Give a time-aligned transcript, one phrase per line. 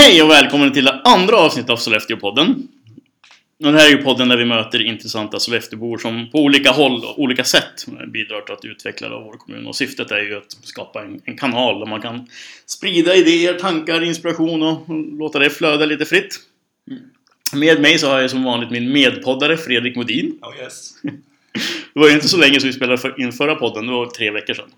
[0.00, 2.68] Hej och välkommen till det andra avsnittet av Sollefteå-podden.
[3.64, 7.04] Och Det här är ju podden där vi möter intressanta Sollefteåbor som på olika håll
[7.04, 9.66] och olika sätt bidrar till att utveckla vår kommun.
[9.66, 12.26] Och syftet är ju att skapa en, en kanal där man kan
[12.66, 14.88] sprida idéer, tankar, inspiration och
[15.18, 16.40] låta det flöda lite fritt.
[17.52, 20.38] Med mig så har jag som vanligt min medpoddare Fredrik Modin.
[20.42, 20.90] Oh yes.
[21.94, 24.06] Det var ju inte så länge sedan vi spelade för, in förra podden, det var
[24.06, 24.70] tre veckor sedan.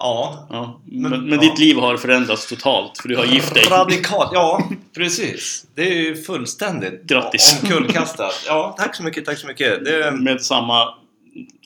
[0.00, 0.46] Ja.
[0.50, 1.40] Ja, men, Men- men ja.
[1.50, 3.64] ditt liv har förändrats totalt för du har gift dig.
[3.70, 5.66] Radikalt, ja precis.
[5.74, 7.58] Det är ju fullständigt Grattis.
[7.62, 8.44] omkullkastat.
[8.46, 9.84] Ja, tack så mycket, tack så mycket.
[9.84, 10.94] Det, Med samma,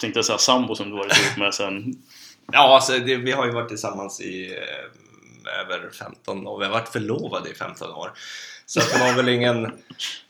[0.01, 1.95] tänkte jag säga, sambo som du varit ihop med sen.
[2.53, 6.59] ja, alltså det, vi har ju varit tillsammans i eh, över 15 år.
[6.59, 8.11] Vi har varit förlovade i 15 år.
[8.67, 9.73] Så det var väl ingen...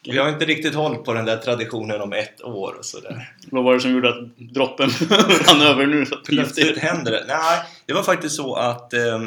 [0.02, 3.32] Vi har inte riktigt hållit på den där traditionen om ett år och sådär.
[3.50, 4.90] Vad var det som gjorde att droppen
[5.48, 6.06] rann över nu?
[6.26, 7.24] Plötsligt händer det.
[7.28, 9.20] Nej, det var faktiskt så att eh,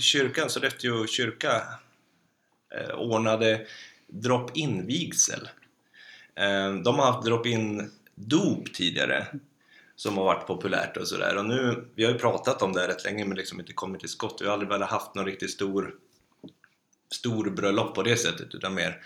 [0.00, 1.62] kyrkan, Sollefteå kyrka,
[2.74, 3.66] eh, ordnade
[4.06, 5.48] drop-in vigsel.
[6.34, 9.26] Eh, de har haft drop-in dop tidigare
[9.96, 11.36] som har varit populärt och sådär.
[11.36, 14.00] Och nu, vi har ju pratat om det här rätt länge men liksom inte kommit
[14.00, 14.38] till skott.
[14.40, 15.94] Vi har aldrig väl haft någon riktigt stor,
[17.14, 19.02] stor bröllop på det sättet utan mer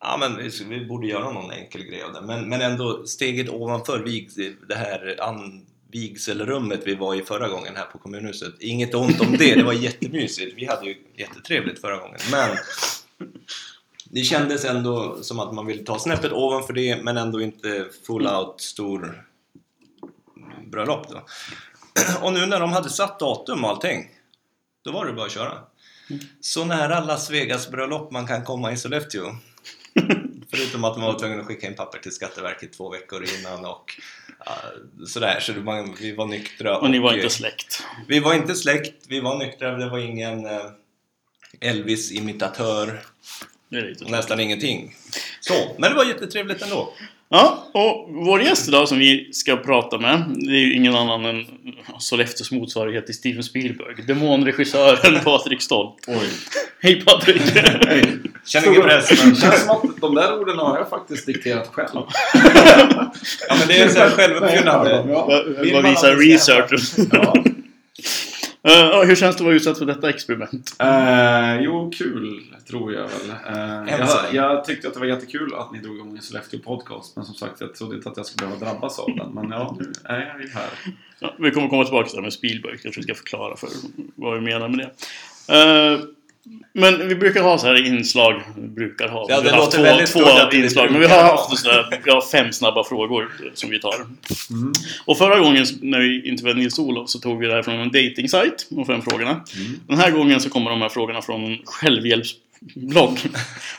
[0.00, 2.20] Ja men vi, vi borde göra någon enkel grej av det.
[2.20, 4.30] Men, men ändå steget ovanför vig,
[4.68, 5.66] det här an,
[5.96, 8.54] vigselrummet vi var i förra gången här på kommunhuset.
[8.60, 10.54] Inget ont om det, det var jättemysigt.
[10.56, 12.20] Vi hade ju jättetrevligt förra gången.
[12.30, 12.56] Men
[14.04, 18.26] det kändes ändå som att man ville ta snäppet ovanför det men ändå inte full
[18.26, 19.26] out stor
[20.66, 21.26] bröllop då.
[22.20, 24.10] Och nu när de hade satt datum och allting,
[24.84, 25.58] då var det bara att köra.
[26.40, 29.36] Så nära Las Vegas bröllop man kan komma i Sollefteå.
[30.56, 34.00] Förutom att man var tvungen att skicka in papper till Skatteverket två veckor innan och
[34.44, 34.52] ja,
[35.06, 35.40] sådär.
[35.40, 36.78] Så var, vi var nyktra.
[36.78, 37.82] Och ni var inte släkt.
[38.08, 39.76] Vi var inte släkt, vi var nyktra.
[39.76, 40.70] Det var ingen eh,
[41.60, 43.00] Elvis-imitatör.
[44.00, 44.94] Nästan ingenting.
[45.40, 46.92] Så, men det var jättetrevligt ändå.
[47.28, 51.24] Ja, och vår gäst idag som vi ska prata med, det är ju ingen annan
[51.24, 51.44] än
[51.98, 53.94] Sollefteås motsvarighet till Steven Spielberg.
[54.06, 55.96] Demonregissören Patrik Stolt.
[56.08, 56.28] Oj.
[56.82, 57.42] Hej Patrik!
[58.46, 59.22] Känner ingen press.
[59.24, 61.88] men- Det känns som att de där orden har jag faktiskt dikterat själv.
[63.48, 65.04] Ja, men det är så här självuppfyllande.
[65.08, 65.42] Ja.
[65.72, 67.08] Man visar att det ska research?
[67.12, 67.34] Ja.
[68.68, 70.76] Ja, hur känns det att vara utsatt för detta experiment?
[70.78, 73.30] Eh, jo, kul tror jag väl.
[73.30, 77.16] Eh, jag, jag tyckte att det var jättekul att ni drog igång en Sollefteå podcast.
[77.16, 79.30] Men som sagt, jag trodde inte att jag skulle behöva drabbas av den.
[79.34, 80.68] Men ja, nu är jag ju här.
[81.18, 83.68] Ja, vi kommer komma tillbaka till det här med Spielberg, kanske vi ska förklara för
[84.14, 84.90] vad vi menar med det.
[86.72, 89.76] Men vi brukar ha så här inslag, vi brukar ha, Ja, vi det har haft
[89.78, 91.30] låter två, två inslag, men vi har ha.
[91.30, 93.94] haft så där, vi har fem snabba frågor som vi tar.
[94.50, 94.72] Mm.
[95.04, 98.66] Och förra gången när vi intervjuade Nils-Olof så tog vi det här från en dating-sajt,
[98.68, 99.30] de fem frågorna.
[99.30, 99.80] Mm.
[99.88, 101.58] Den här gången så kommer de här frågorna från en
[102.60, 103.18] självhjälpsblogg.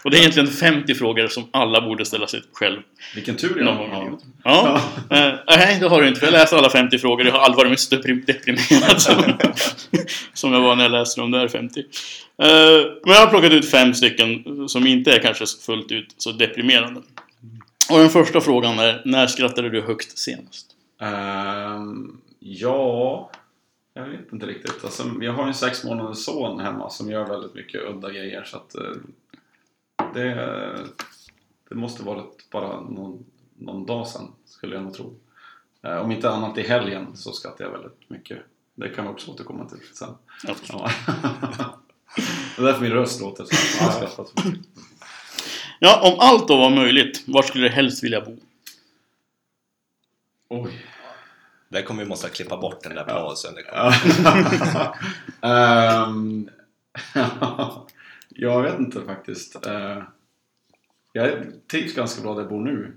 [0.04, 2.82] Och det är egentligen 50 frågor som alla borde ställa sig själv
[3.16, 4.04] Vilken tur jag har.
[4.06, 4.20] livet.
[4.44, 4.82] Ja.
[5.10, 6.20] Eh, nej, det har du inte.
[6.20, 7.26] För jag läste alla 50 frågor.
[7.26, 9.24] Jag har aldrig varit deprim- deprimerad som,
[10.34, 11.80] som jag var när jag läste de där 50.
[11.80, 11.86] Eh,
[13.06, 17.02] men jag har plockat ut fem stycken som inte är kanske fullt ut så deprimerande.
[17.92, 20.66] Och den första frågan är, när skrattade du högst senast?
[21.02, 23.32] Ehm, ja,
[23.98, 24.84] jag vet inte riktigt.
[24.84, 28.44] Alltså, jag har en sex månaders son hemma som gör väldigt mycket udda grejer.
[28.44, 28.92] Så att, eh,
[30.14, 30.36] det,
[31.70, 33.26] det måste varit bara någon,
[33.58, 35.16] någon dag sedan, skulle jag nog tro.
[35.82, 38.38] Eh, om inte annat i helgen så skrattar jag väldigt mycket.
[38.76, 40.16] Det kan vi också återkomma till sen.
[40.56, 40.82] Förstår.
[40.82, 40.92] Ja.
[42.56, 43.84] det är därför min röst låter så.
[43.84, 44.68] Jag skrattar så mycket.
[45.80, 48.38] Ja, om allt då var möjligt, var skulle du helst vilja bo?
[50.50, 50.86] Oj.
[51.70, 53.54] Där kommer vi måste klippa bort den där pausen.
[55.42, 56.50] Ehm,
[58.30, 59.66] jag vet inte faktiskt.
[59.66, 60.04] Eh,
[61.14, 61.32] jag
[61.72, 62.94] trivs ganska bra där jag bor nu.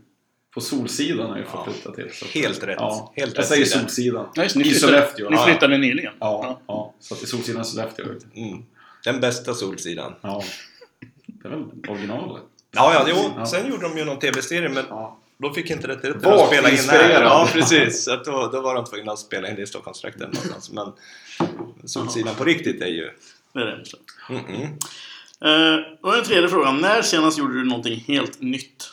[0.55, 2.11] På Solsidan har jag fått Ja, flytta till.
[2.13, 2.27] Så.
[2.27, 2.77] Helt rätt.
[2.79, 3.81] Ja, Helt jag rätt säger sida.
[3.81, 4.29] Solsidan.
[4.35, 5.31] Ja, just, ni I flyttade, Sollefteå.
[5.31, 5.45] Ni Ja.
[5.45, 6.13] flyttade nyligen?
[6.19, 6.95] Ja, ja.
[7.01, 8.07] så att i Solsidan Sollefteå.
[8.35, 8.63] Mm.
[9.05, 10.15] Den bästa Solsidan.
[10.21, 10.43] Ja.
[11.27, 12.43] Det är väl originalet.
[12.71, 13.33] Ja, ja, jo.
[13.37, 13.47] Ja.
[13.47, 14.85] Sen gjorde de ju någon tv-serie men
[15.43, 17.23] Då fick inte rätt rätt Vagt att spela in här.
[17.23, 18.05] Ja, precis.
[18.05, 20.71] Så att då, då var de tvungna att spela in det i Stockholmstrakten någonstans.
[20.71, 20.93] Men
[21.89, 23.11] Solsidan på riktigt är ju...
[23.53, 23.85] Det är det.
[24.29, 24.77] Mm -mm.
[25.45, 28.91] Eh, och den tredje frågan, när senast gjorde du någonting helt nytt?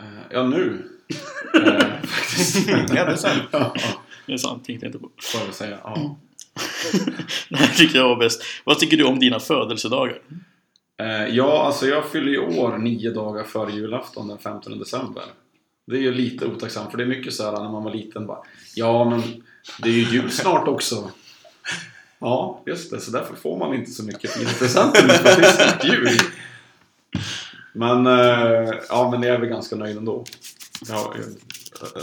[0.00, 0.82] Eh, ja, nu.
[1.54, 2.68] Eh, faktiskt.
[2.68, 3.42] Ja, det är sant.
[3.50, 3.74] Ja,
[4.26, 5.10] Det är sant, tänkte jag inte på.
[5.22, 5.78] får jag väl säga.
[5.84, 6.18] Ja.
[7.48, 8.42] det här tycker jag var bäst.
[8.64, 10.18] Vad tycker du om dina födelsedagar?
[11.00, 15.22] Eh, ja, alltså jag fyller ju år nio dagar före julafton den 15 december.
[15.86, 18.26] Det är ju lite otacksamt för det är mycket så här när man var liten
[18.26, 18.38] bara
[18.74, 19.22] Ja men
[19.82, 21.10] det är ju jul snart också.
[22.18, 23.00] Ja, just det.
[23.00, 26.08] Så därför får man inte så mycket fina presenter nu för det är snart jul.
[27.72, 30.24] Men, eh, ja, men jag är väl ganska nöjd ändå.
[30.88, 31.14] Ja,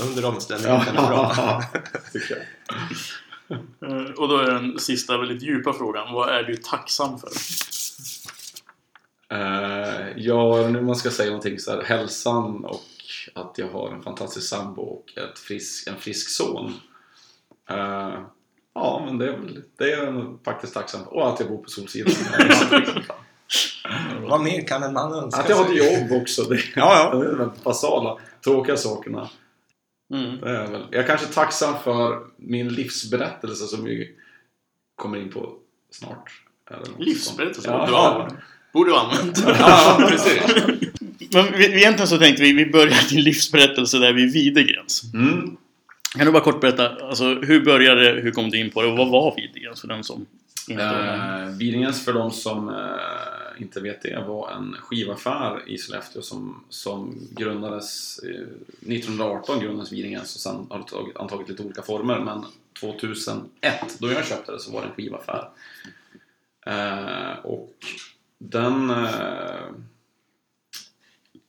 [0.09, 1.33] Under omständigheterna bra.
[1.37, 1.63] ja,
[2.13, 2.41] tycker jag.
[3.91, 6.13] Eh, Och då är den sista väldigt djupa frågan.
[6.13, 7.29] Vad är du tacksam för?
[9.31, 12.81] Eh, ja, nu man ska säga någonting så här, hälsan och
[13.33, 16.74] att jag har en fantastisk sambo och ett frisk, en frisk son.
[17.69, 18.19] Eh,
[18.74, 21.13] ja, men det är, väl, det är jag faktiskt tacksam för.
[21.13, 22.13] Och att jag bor på Solsidan.
[24.22, 26.44] Vad mer kan en man önska att jag har ett jobb också.
[26.44, 29.30] Det, Ja, det är de basala, tråkiga sakerna.
[30.13, 30.39] Mm.
[30.42, 30.86] Det är jag, väl.
[30.92, 34.16] jag är kanske tacksam för min livsberättelse som vi
[34.95, 35.56] kommer in på
[35.92, 36.42] snart.
[36.98, 37.69] Livsberättelse?
[37.69, 37.88] Ja.
[37.88, 38.30] Bra.
[38.73, 39.44] Borde ha använt.
[39.59, 40.41] ja, precis.
[41.33, 45.13] Men vi- egentligen så tänkte vi, vi börjar din livsberättelse där vid Videgrens.
[45.13, 45.57] Mm.
[46.18, 48.88] Kan du bara kort berätta, alltså, hur började det, hur kom du in på det
[48.88, 50.25] och vad var Videgrens för den som
[50.69, 50.83] inte?
[50.83, 56.63] Eh, Vidingens för de som eh, inte vet det var en skivaffär i Sollefteå som,
[56.69, 58.29] som grundades eh,
[58.94, 62.45] 1918 grundades Vidingens och sen har det tagit, antagit lite olika former men
[62.79, 63.45] 2001
[64.00, 65.47] då jag köpte det så var det en skivaffär.
[66.65, 67.73] Eh, och
[68.49, 69.69] den eh,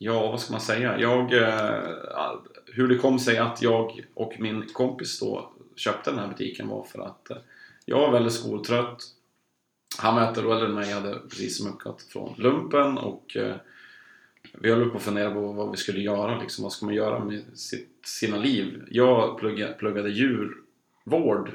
[0.05, 0.99] Ja, vad ska man säga?
[0.99, 2.35] Jag, eh,
[2.67, 6.83] hur det kom sig att jag och min kompis då köpte den här butiken var
[6.85, 7.37] för att eh,
[7.85, 9.03] jag var väldigt skoltrött.
[9.99, 13.57] Han var ett år äldre än mig, hade precis smuckat från lumpen och eh,
[14.53, 17.25] vi höll på att fundera på vad vi skulle göra, liksom, vad ska man göra
[17.25, 18.85] med sitt, sina liv?
[18.91, 21.51] Jag pluggade, pluggade djurvård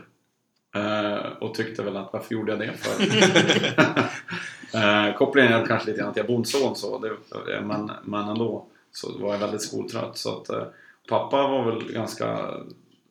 [0.75, 3.03] eh, och tyckte väl att varför gjorde jag det för?
[4.73, 8.65] eh, kopplingen är kanske lite grann att jag är bondson så, det, men, men ändå
[8.91, 10.17] så var jag väldigt skoltrött.
[10.17, 10.63] Så att, eh,
[11.09, 12.39] pappa var väl ganska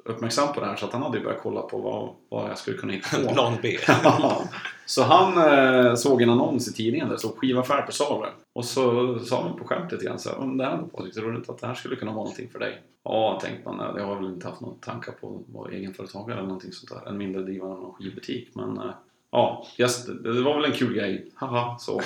[0.05, 2.59] uppmärksam på det här så att han hade ju börjat kolla på vad, vad jag
[2.59, 3.29] skulle kunna hitta på.
[3.35, 3.79] Plan B.
[4.05, 4.43] Ja.
[4.87, 8.27] Så han eh, såg en annons i tidningen där det stod skivaffär på salu.
[8.53, 11.21] Och så sa han på skämt lite grann så här, "Om det här var lite
[11.21, 12.83] roligt att det här skulle kunna vara någonting för dig.
[13.05, 16.39] Ja, tänkte man, nej, jag har väl inte haft några tankar på att vara egenföretagare
[16.39, 17.11] eller någonting sånt där.
[17.11, 18.49] En mindre drivande av någon skivbutik.
[18.55, 18.91] Men eh,
[19.31, 21.33] ja, just, det, var väl en kul grej.
[21.35, 22.01] Haha, så.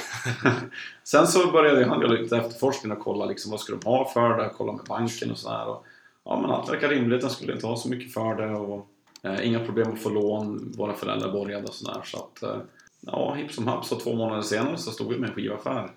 [1.05, 4.39] Sen så började han göra lite efterforskning och kolla liksom, vad skulle de ha för
[4.39, 5.77] det, kolla med banken och sådär.
[6.25, 7.21] Ja, men allt verkar rimligt.
[7.21, 8.51] De skulle inte ha så mycket för det.
[8.51, 8.87] Och,
[9.23, 10.73] eh, inga problem att få lån.
[10.77, 12.01] Våra föräldrar borgade och sådär.
[12.05, 12.61] Så att, eh,
[13.01, 13.85] ja, hipp som happ.
[13.85, 15.91] Så två månader senare så stod vi med en skivaffär.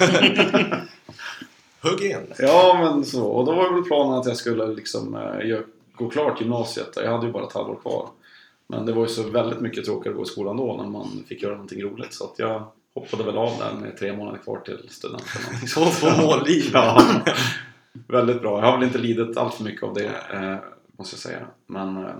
[1.82, 2.32] Hugg in.
[2.38, 3.26] Ja, men så.
[3.26, 5.58] Och då var väl planen att jag skulle liksom eh,
[5.94, 6.92] gå klart gymnasiet.
[6.96, 8.08] Jag hade ju bara ett halvår kvar.
[8.66, 11.24] Men det var ju så väldigt mycket tråkigare att gå i skolan då när man
[11.28, 12.14] fick göra någonting roligt.
[12.14, 15.42] Så att jag hoppade väl av där med tre månader kvar till studenten.
[15.66, 16.70] Så på mållinjen.
[16.72, 17.22] Ja,
[18.08, 18.60] väldigt bra.
[18.60, 20.56] Jag har väl inte lidit allt för mycket av det, eh,
[20.98, 21.46] måste jag säga.
[21.66, 22.14] Men eh,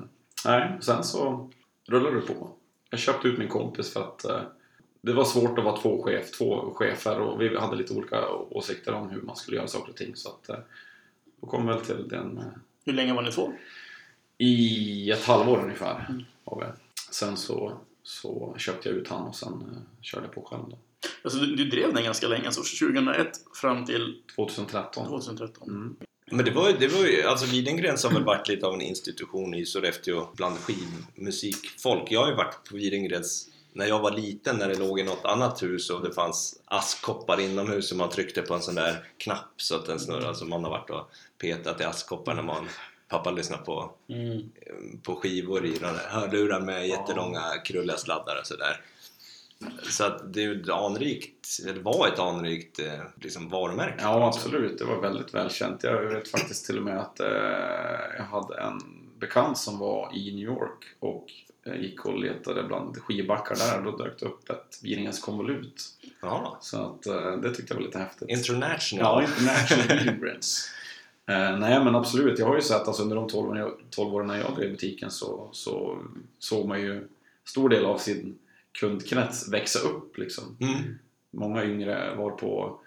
[0.44, 1.50] nej, sen så
[1.88, 2.50] rullade det på.
[2.90, 4.40] Jag köpte ut min kompis för att eh,
[5.00, 8.92] det var svårt att vara två, chef, två chefer och vi hade lite olika åsikter
[8.92, 10.16] om hur man skulle göra saker och ting.
[10.16, 10.56] Så att, eh,
[11.40, 12.44] då kom väl till den eh,
[12.84, 13.52] Hur länge var ni två?
[14.38, 16.24] i ett halvår ungefär.
[16.44, 16.66] Var vi.
[17.10, 20.78] Sen så, så köpte jag ut han och sen eh, körde jag på själv då.
[21.22, 23.28] Alltså, du, du drev den ganska länge, alltså 2001
[23.60, 25.06] fram till 2013.
[25.06, 25.68] 2013.
[25.68, 25.96] Mm.
[26.30, 29.54] Men det var, det var ju, alltså Videngrens har väl varit lite av en institution
[29.54, 32.12] i Sollefteå bland skivmusikfolk.
[32.12, 35.24] Jag har ju varit på Videngrens när jag var liten när det låg i något
[35.24, 39.52] annat hus och det fanns askkoppar inomhus och man tryckte på en sån där knapp
[39.56, 40.34] så att den snurrade.
[40.34, 42.68] Så man har varit och petat i askkoppar när man
[43.18, 44.50] pappa lyssnar på, Mm.
[45.02, 45.78] på skivor i
[46.08, 48.80] hörlurar med jättelånga krulliga sladdar och sådär.
[49.90, 53.94] Så att det är ett anrikt, eller var ett anrikt eh, liksom varumärke.
[53.98, 54.78] Ja, absolut.
[54.78, 55.82] Det var väldigt välkänt.
[55.82, 57.26] Jag vet faktiskt till och med att eh,
[58.18, 58.80] jag hade en
[59.18, 61.26] bekant som var i New York och
[61.66, 63.82] eh, gick och letade bland skivbackar där.
[63.82, 65.82] Då dök det upp ett Viringens konvolut.
[66.60, 68.28] Så att, eh, det tyckte jag var lite häftigt.
[68.28, 69.22] international.
[69.22, 70.14] Ja, International.
[71.26, 74.14] Eh, nej men absolut, jag har ju sett alltså, under de 12 åren jag, 12
[74.14, 75.98] åren när jag drev butiken så, så
[76.38, 77.08] såg man ju
[77.44, 78.38] stor del av sin
[78.80, 80.56] kundkrets växa upp liksom.
[80.60, 80.98] Mm.
[81.30, 82.78] Många yngre var på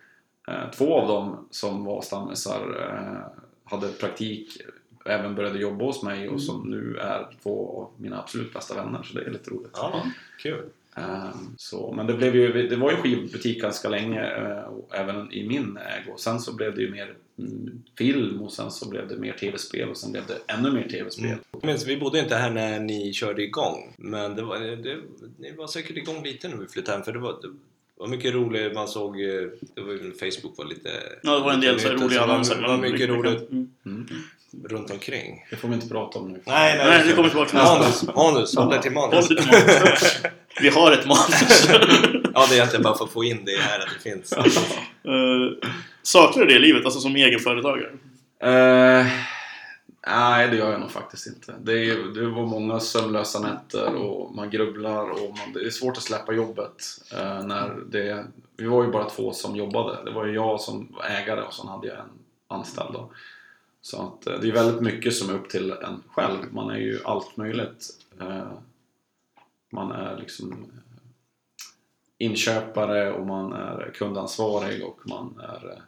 [0.47, 4.61] eh, Två av dem som var stammisar eh, hade praktik
[5.05, 9.03] även började jobba hos mig och som nu är två av mina absolut bästa vänner
[9.03, 9.71] så det är lite roligt.
[9.73, 10.05] Ja,
[10.39, 10.69] kul.
[10.97, 15.47] Ehm, Så, men det, blev ju, det var ju skivbutik ganska länge, eh, även i
[15.47, 16.17] min ägo.
[16.17, 19.89] Sen så blev det ju mer mm, film och sen så blev det mer tv-spel
[19.89, 21.25] och sen blev det ännu mer tv-spel.
[21.25, 21.39] Mm.
[21.63, 24.97] Men vi bodde inte här när ni körde igång, men det var, det,
[25.37, 27.47] ni var säkert igång lite när vi flyttade hem för det var, det
[27.97, 30.89] var mycket roligt, man såg, eh, det var ju, Facebook var lite...
[31.23, 32.55] Ja, det var en del så roliga annonser.
[32.55, 33.51] Det var, var mycket roligt.
[33.51, 33.71] Mm.
[33.85, 34.07] Mm.
[34.65, 35.45] Runt omkring.
[35.49, 36.41] Det får vi inte prata om nu.
[36.45, 39.29] Nej, Nej, vi kommer tillbaka till Manus, manus, håll dig till manus.
[40.61, 41.67] Vi har ett manus.
[42.33, 44.33] Ja, det är att jag bara får få in det här att det finns.
[44.33, 45.69] Eh,
[46.01, 47.89] saknar du det i livet, alltså som egenföretagare?
[48.43, 49.07] Eh,
[50.07, 51.53] nej, det gör jag nog faktiskt inte.
[51.61, 55.97] Det, är, det var många sömnlösa nätter och man grubblar och man, det är svårt
[55.97, 56.83] att släppa jobbet.
[57.13, 58.25] Eh, när det,
[58.57, 59.97] vi var ju bara två som jobbade.
[60.05, 62.11] Det var ju jag som ägare och sen hade jag en
[62.47, 62.93] anställd.
[62.93, 63.11] Då.
[63.81, 66.53] Så att, eh, det är väldigt mycket som är upp till en själv.
[66.53, 67.89] Man är ju allt möjligt.
[68.21, 68.51] Eh,
[69.69, 70.57] man är liksom eh,
[72.17, 75.81] inköpare och man är kundansvarig och man är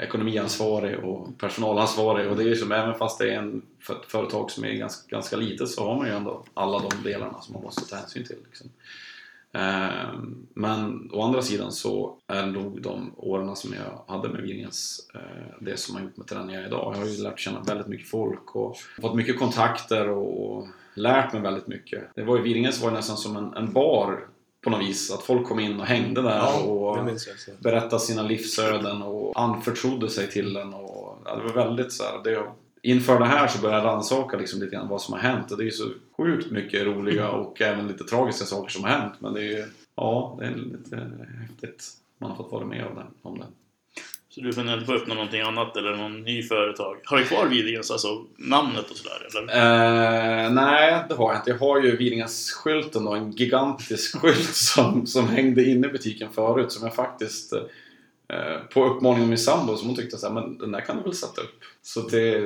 [0.00, 4.06] ekonomiansvarig och personalansvarig och det är ju som även fast det är en, för ett
[4.06, 7.52] företag som är ganska, ganska litet så har man ju ändå alla de delarna som
[7.52, 8.38] man måste ta hänsyn till.
[8.46, 8.70] Liksom.
[9.52, 10.12] Eh,
[10.54, 15.54] men å andra sidan så är nog de åren som jag hade med Vingens eh,
[15.60, 16.94] det som har gjort mig till den jag är idag.
[16.94, 21.42] Jag har ju lärt känna väldigt mycket folk och fått mycket kontakter och lärt mig
[21.42, 22.02] väldigt mycket.
[22.14, 24.26] Det var ju, Vingens var ju nästan som en, en bar
[24.64, 25.10] på något vis.
[25.10, 30.10] Att folk kom in och hängde där Ja, och det berättade sina livsöden och anförtrodde
[30.10, 30.74] sig till den.
[30.74, 32.42] Och, ja, det var väldigt så här, det,
[32.82, 35.50] inför det här så började jag rannsaka liksom lite grann vad som har hänt.
[35.50, 38.90] Och det är ju så sjukt mycket roliga och även lite tragiska saker som har
[38.90, 39.14] hänt.
[39.18, 39.64] Men det är ju,
[39.96, 41.10] ja, det är lite
[41.40, 41.84] häftigt.
[42.18, 43.06] Man har fått vara med om det.
[43.22, 43.46] Om det.
[44.28, 46.96] Så du funderar inte på att öppna någonting annat eller någon ny företag?
[47.04, 49.26] Har du kvar Vidingens, alltså namnet och sådär?
[49.26, 50.44] Eller?
[50.44, 51.50] Eh, nej, det har jag inte.
[51.50, 56.72] Jag har ju Vidingens-skylten då, en gigantisk skylt som, som hängde inne i butiken förut
[56.72, 57.60] som jag faktiskt eh,
[58.74, 61.02] på uppmaning av min sambo som hon tyckte så här, men den där kan du
[61.02, 61.60] väl sätta upp.
[61.82, 62.38] Så det,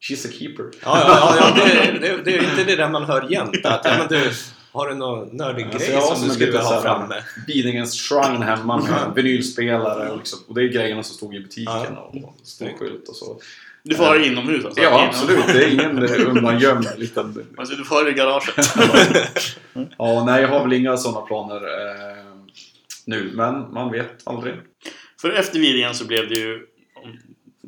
[0.00, 0.64] she's a keeper.
[0.84, 3.66] Ja, ja, ja, det, det, det är inte det där man hör jämt.
[3.66, 4.30] Att, ja, men du,
[4.72, 7.14] har du någon nördig grej som som du skulle ha framme?
[7.46, 11.74] Bidingens shrine hemma med vinylspelare och, liksom, och det är grejerna som stod i butiken
[11.94, 12.10] Ja.
[12.12, 13.40] och stor skylt och så.
[13.82, 14.82] Du får ha det inomhus alltså?
[14.82, 15.46] Ja, absolut.
[15.46, 17.46] Det är ingen eh, undangömd liten...
[17.58, 18.76] Alltså, du får ha det i garaget?
[19.98, 22.24] Ja, nej, jag har väl inga sådana planer eh,
[23.04, 24.54] nu, men man vet aldrig.
[25.20, 26.66] För efter Vidingen så blev det ju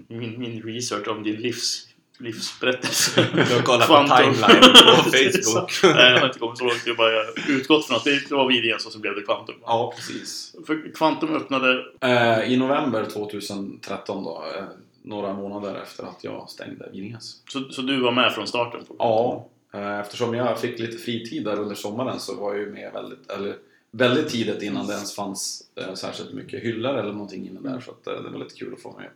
[0.09, 3.27] min, min research om din livs, livsberättelse.
[3.35, 5.95] Du har kollat på timeline på Facebook.
[5.97, 6.83] Nej, jag har inte kommit så långt.
[6.87, 9.55] Jag bara utgått från att det var Vidingens och så blev det Quantum.
[9.63, 10.55] Ja, precis.
[10.67, 11.85] För Quantum öppnade...
[12.01, 14.65] Eh, I november 2013 då, eh,
[15.03, 17.37] några månader efter att jag stängde Vinges.
[17.49, 18.81] Så, så du var med från starten?
[18.99, 22.93] Ja, eh, eftersom jag fick lite fritid där under sommaren så var jag ju med
[22.93, 23.57] väldigt, eller
[23.93, 27.81] väldigt tidigt innan det ens fanns eh, särskilt mycket hyllor eller någonting inne där.
[27.81, 29.09] Så att, eh, det var lite kul att få med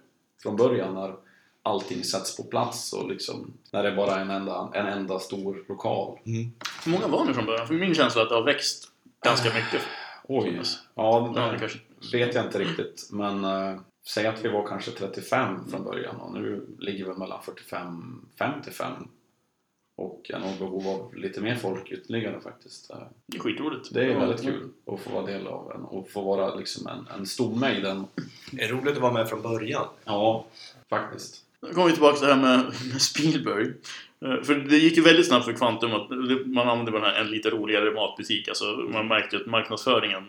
[0.42, 1.14] från början när
[1.62, 5.64] allting sätts på plats och liksom när det bara är en enda, en enda stor
[5.68, 6.18] lokal.
[6.26, 6.52] Mm.
[6.84, 7.66] Hur många var ni från början?
[7.66, 8.88] För min känsla är att det har växt
[9.24, 9.80] ganska mycket.
[10.28, 10.60] Oj!
[10.94, 11.78] Ja, Ja, det kanske...
[12.12, 16.32] vet jag inte riktigt men eh, säg att vi var kanske 35 från början och
[16.34, 17.40] nu ligger vi mellan
[18.38, 19.08] 45-55
[19.96, 22.90] och jag har nog behov av lite mer folk ytterligare faktiskt.
[22.90, 23.94] Eh, Det är skitroligt.
[23.94, 27.06] Det är väldigt kul att få vara del av en och få vara liksom en,
[27.18, 28.06] en stomme i den.
[28.50, 29.86] Det är roligt att vara med från början.
[30.04, 30.46] Ja,
[30.90, 31.42] faktiskt.
[31.60, 33.66] Nu kommer vi tillbaka till det här med, med Spielberg.
[34.24, 36.10] Eh, För det gick ju väldigt snabbt för Quantum att
[36.46, 38.48] man använde bara en lite roligare matbutik.
[38.48, 40.24] Alltså man märkte ju att marknadsföringen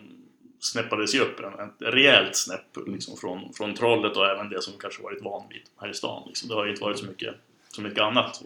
[0.60, 4.72] snäppades ju upp en- ett rejält snäpp liksom från, från trollet och även det som
[4.78, 6.22] kanske varit van vid här i stan.
[6.26, 6.48] Liksom.
[6.48, 7.34] Det har ju inte varit så mycket,
[7.68, 8.42] så mycket annat.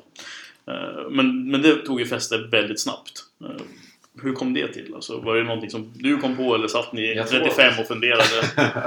[0.69, 3.13] Eh, Men, men det tog ju fäste väldigt snabbt.
[3.45, 3.63] Eh,
[4.23, 4.95] Hur kom det till?
[4.95, 7.87] Alltså, var det någonting som du kom på eller satt ni Jag tror- 35 och
[7.87, 8.25] funderade?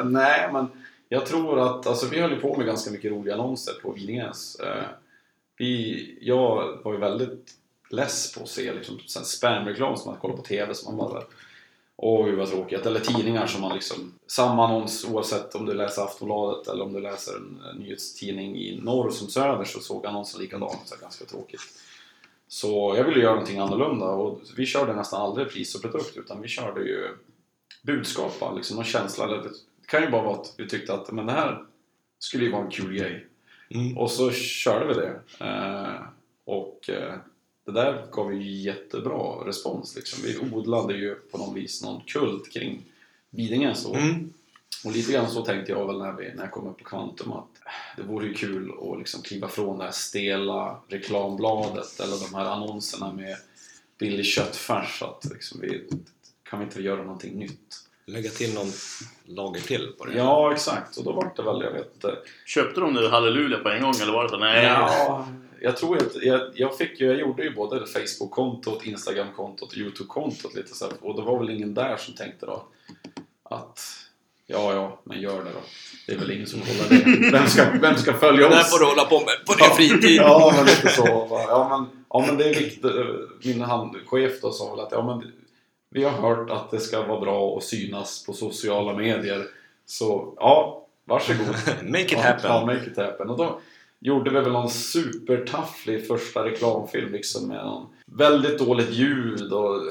[0.09, 0.67] Nej, men
[1.09, 4.55] jag tror att alltså, vi höll ju på med ganska mycket roliga annonser på Vinäs.
[4.55, 4.83] Eh,
[5.57, 7.51] vi, jag var ju väldigt
[7.89, 11.23] less på att se liksom, spamreklam som man kollar på TV som man bara
[11.97, 12.85] Åh gud vad tråkigt.
[12.85, 17.01] Eller tidningar som man liksom Samma annons oavsett om du läser Aftonbladet eller om du
[17.01, 21.61] läser en, nyhetstidning i norr som söder så såg annonsen likadan så här, ganska tråkigt.
[22.47, 26.41] Så jag ville göra någonting annorlunda och vi körde nästan aldrig pris och produkt utan
[26.41, 27.09] vi körde ju
[27.83, 29.25] budskap, liksom någon känsla.
[29.25, 31.65] Eller, det kan ju bara vara att vi tyckte att men det här
[32.19, 33.27] skulle ju vara en kul grej.
[33.69, 33.97] Mm.
[33.97, 35.19] Och så körde vi det.
[35.45, 36.01] Eh,
[36.45, 37.13] och eh,
[37.65, 39.95] det där gav ju jättebra respons.
[39.95, 40.23] Liksom.
[40.23, 42.85] Vi odlade ju på något vis någon kult kring
[43.29, 43.75] Vidinge.
[43.75, 43.93] Så.
[43.93, 44.33] Mm.
[44.85, 47.31] Och lite grann så tänkte jag väl när, vi, när jag kom upp på Quantum
[47.31, 47.47] att
[47.97, 52.45] det vore ju kul att liksom kliva från det här stela reklambladet eller de här
[52.45, 53.37] annonserna med
[53.99, 55.01] billig köttfärs.
[55.01, 55.87] Att liksom vi,
[56.49, 57.75] kan vi inte göra någonting nytt?
[58.05, 58.71] Lägga till någon
[59.25, 60.17] lager till på det.
[60.17, 60.97] Ja, exakt.
[60.97, 62.17] Och då var det väl, jag vet inte.
[62.45, 64.37] Köpte de det halleluja på en gång eller var det så?
[64.37, 64.65] Nej.
[64.65, 65.27] Ja,
[65.65, 70.55] jag tror att jag, jag fick ju, jag gjorde ju både Facebook-kontot, Instagram-kontot och YouTube-kontot
[70.55, 72.63] lite så här, och det var väl ingen där som tänkte då
[73.43, 73.79] att
[74.47, 75.59] Ja, ja, men gör det då.
[76.07, 77.31] Det är väl ingen som kollar det.
[77.31, 78.71] Vem ska, vem ska följa Det här oss?
[78.71, 80.17] får du hålla på med på din fritid.
[80.17, 81.27] Ja, men lite så.
[81.29, 82.91] Ja, men, ja, men det är viktigt.
[83.43, 85.31] Min handchef då sa väl att ja, men
[85.89, 89.45] vi har hört att det ska vara bra att synas på sociala medier.
[89.85, 91.47] Så ja, varsågod.
[91.83, 92.51] Make it happen.
[92.51, 93.29] Ja, make it happen.
[93.29, 93.59] Och då
[94.05, 99.81] gjorde vi väl någon supertafflig första reklamfilm liksom med någon väldigt dåligt ljud och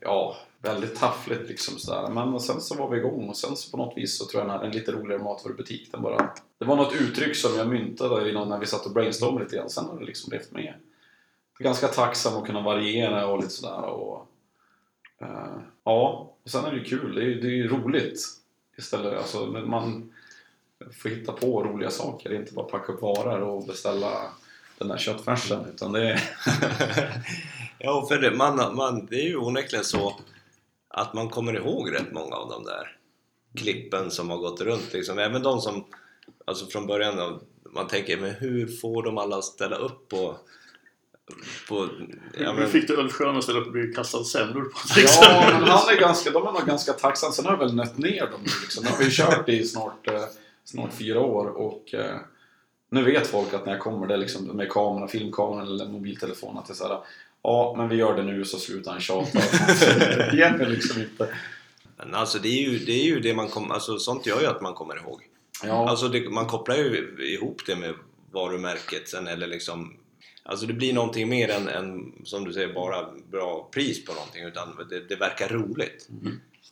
[0.00, 2.08] ja, väldigt taffligt liksom sådär.
[2.08, 4.50] Men sen så var vi igång och sen så på något vis så tror jag
[4.50, 6.30] den här en lite roligare matvarubutik den bara...
[6.58, 9.70] Det var något uttryck som jag myntade innan när vi satt och brainstormade lite grann.
[9.70, 10.74] Sen har det liksom levt med.
[11.58, 14.26] Ganska tacksam att kunna variera och lite sådär och...
[15.20, 17.14] Eh, ja, och sen är det ju kul.
[17.14, 18.22] Det är ju det är ju roligt
[18.78, 19.18] istället.
[19.18, 20.12] Alltså, man
[21.02, 22.30] får hitta på roliga saker.
[22.30, 24.30] Det är inte bara packa upp varor och beställa
[24.78, 25.64] den där köttfärsen.
[25.74, 26.20] Utan det är...
[27.82, 30.20] Ja, för det, man, man, det är ju onekligen så
[30.88, 32.96] att man kommer ihåg rätt många av de där
[33.56, 34.92] klippen som har gått runt.
[34.92, 35.18] Liksom.
[35.18, 35.84] Även de som,
[36.44, 37.40] alltså från början,
[37.74, 40.36] man tänker men hur får de alla ställa upp på...
[41.68, 41.88] på
[42.38, 44.78] ja, Hur men, fick du Ulf Schön att ställa upp och bli kastad semlor på
[44.96, 47.32] Ja, men han är ganska, de är nog ganska tacksamma.
[47.32, 48.84] Sen har jag väl nött ner dem nu liksom.
[48.84, 50.24] Nu har vi ju kört i snart, eh,
[50.70, 52.16] snart fyra år och eh,
[52.90, 56.66] nu vet folk att när jag kommer det liksom med kameran, filmkameran eller mobiltelefon att
[56.66, 56.98] det är såhär
[57.42, 59.38] Ja, men vi gör det nu så slutar han tjata.
[60.32, 61.28] Egentligen liksom inte.
[61.96, 63.74] men alltså det är ju det, är ju det man kommer...
[63.74, 65.20] Alltså sånt gör ju att man kommer ihåg.
[65.64, 67.94] Ja, Alltså det, man kopplar ju ihop det med
[68.32, 69.96] varumärket sen eller liksom
[70.42, 74.44] Alltså det blir någonting mer än, än som du säger bara bra pris på någonting
[74.44, 76.08] utan det, det verkar roligt.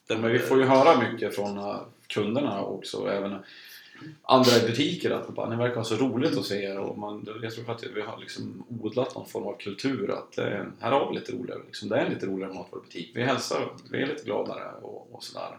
[0.06, 3.36] Den, men vi får ju höra mycket från eh, kunderna också, även
[4.22, 7.28] andra i butiker att bara, ni verkar ha så roligt att se er och man,
[7.42, 11.08] jag tror att vi har liksom odlat någon form av kultur att eh, här har
[11.08, 13.10] vi lite roligare, liksom, det är lite roligare matvarubutik.
[13.14, 15.58] Vi hälsar, vi är lite gladare och, och sådär.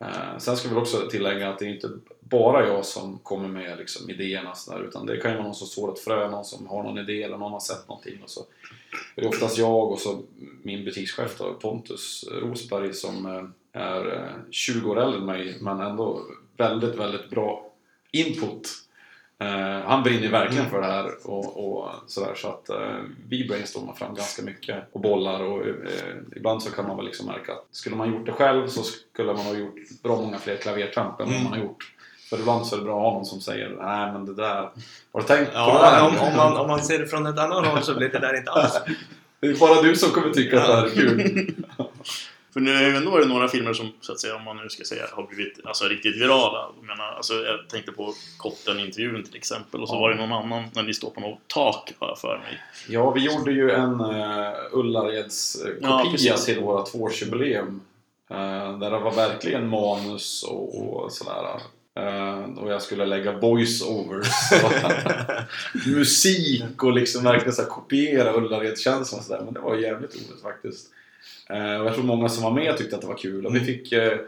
[0.00, 3.78] Eh, sen ska vi också tillägga att det är inte bara jag som kommer med
[3.78, 6.66] liksom, idéerna sådär, utan det kan ju vara någon som sår ett frö, någon som
[6.66, 8.40] har någon idé eller någon har sett någonting och så
[9.14, 10.22] är det oftast jag och så
[10.62, 13.44] min butikschef då, Pontus Rosberg som eh,
[13.76, 16.22] är eh, 20 år äldre än mig men ändå
[16.56, 17.72] väldigt, väldigt bra
[18.10, 18.68] input.
[19.38, 22.96] Eh, han brinner verkligen för det här och, och sådär så att eh,
[23.28, 25.74] vi brainstormar fram ganska mycket och bollar och eh,
[26.36, 29.32] ibland så kan man väl liksom märka att skulle man gjort det själv så skulle
[29.32, 31.92] man ha gjort bra många fler klavertramp än vad man har gjort.
[32.30, 34.70] För ibland så är det bra att ha någon som säger nej men det där,
[35.12, 36.02] har du tänkt på det Ja, där?
[36.06, 38.36] om, om, man, om man ser det från ett annat håll så blir det där
[38.36, 38.80] inte alls
[39.40, 41.54] Det är bara du som kommer tycka att det här är kul.
[42.56, 44.68] För nu har ju ändå varit några filmer som, så att säga, om man nu
[44.68, 46.68] ska säga, har blivit alltså, riktigt virala.
[46.80, 49.82] Jag, menar, alltså, jag tänkte på Kotten-intervjun till exempel.
[49.82, 50.00] Och så Ja.
[50.00, 52.62] var det någon annan när ni står på något tak, har jag för mig.
[52.88, 54.52] Ja, vi gjorde ju en uh, eh,
[55.80, 56.44] Ja, kopia precis.
[56.44, 57.80] till våra tvåårsjubileum.
[58.30, 61.60] Uh, där det var verkligen manus och, och sådär.
[61.96, 64.26] Eh, och jag skulle lägga voice-overs.
[65.86, 69.42] Musik och liksom verkligen så här kopiera Ullared-känslan sådär.
[69.44, 70.90] Men det var jävligt roligt faktiskt.
[71.50, 73.46] Eh, och jag tror många som var med tyckte att det var kul.
[73.46, 73.66] Och vi Mm.
[73.66, 74.18] fick eh,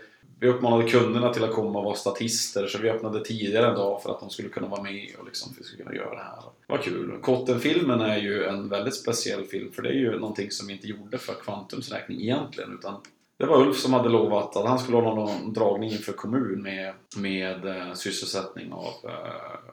[0.41, 4.03] vi uppmanade kunderna till att komma och vara statister så vi öppnade tidigare en dag
[4.03, 6.43] för att de skulle kunna vara med och liksom, vi skulle kunna göra det här.
[6.67, 7.19] Det var kul.
[7.23, 10.87] Kotten-filmen är ju en väldigt speciell film för det är ju någonting som vi inte
[10.87, 12.95] gjorde för Kvantums räkning egentligen utan
[13.39, 16.95] det var Ulf som hade lovat att han skulle ha någon dragning inför kommun med,
[17.17, 19.11] med eh, sysselsättning av,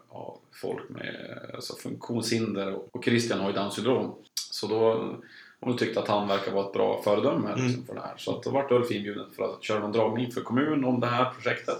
[0.09, 4.15] av folk med alltså funktionshinder och, och Christian har ju Downs syndrom.
[4.51, 5.11] Så då
[5.59, 7.85] och då tyckte att han verkar vara ett bra föredöme liksom, Mm.
[7.85, 8.13] för det här.
[8.17, 11.07] Så att då vart Ulf inbjuden för att köra någon dragning för kommun om det
[11.07, 11.77] här projektet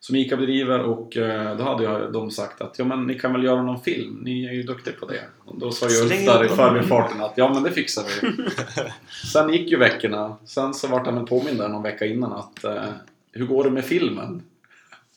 [0.00, 3.32] som ICA bedriver och eh, då hade jag, de sagt att ja men ni kan
[3.32, 5.20] väl göra någon film, ni är ju duktiga på det.
[5.44, 8.32] Och då sa Ulf där i förbifarten att ja men det fixar vi.
[9.32, 12.84] Sen gick ju veckorna, sen så vart han påmind där någon vecka innan att eh,
[13.32, 14.42] hur går det med filmen?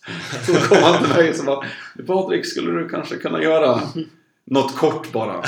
[0.45, 1.65] Så kom han till mig och bara
[2.08, 3.82] Patrik, skulle du kanske kunna göra
[4.45, 5.43] något kort bara?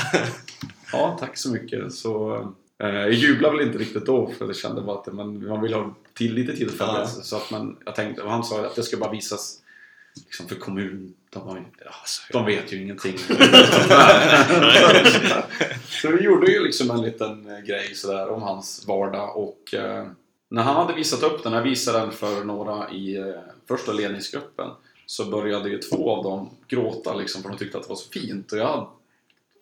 [0.92, 1.94] Ja, tack så mycket.
[1.94, 2.36] Så,
[2.78, 5.74] eh, jag jublade väl inte riktigt då för jag kände bara att men man vill
[5.74, 7.24] ha till, lite tid förbereda sig.
[7.24, 9.58] Så att man, jag tänkte, han sa att det ska bara visas
[10.14, 11.14] liksom för kommun.
[11.30, 11.90] De, har, ja,
[12.32, 13.18] de vet ju ingenting.
[15.88, 20.06] så vi gjorde ju liksom en liten eh, grej sådär om hans vardag och eh,
[20.48, 23.26] när han hade visat upp den, jag visade den för några i eh,
[23.68, 24.70] första ledningsgruppen
[25.06, 28.10] så började ju två av dem gråta liksom för de tyckte att det var så
[28.10, 28.88] fint och jag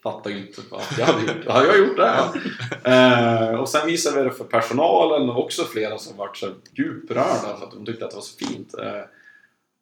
[0.03, 3.51] fattade ju inte att jag hade gjort, har jag gjort det här?
[3.53, 7.57] Eh, och sen visade vi det för personalen och också flera som vart så djuprörda
[7.59, 8.75] för att de tyckte att det var så fint.
[8.75, 9.03] Eh,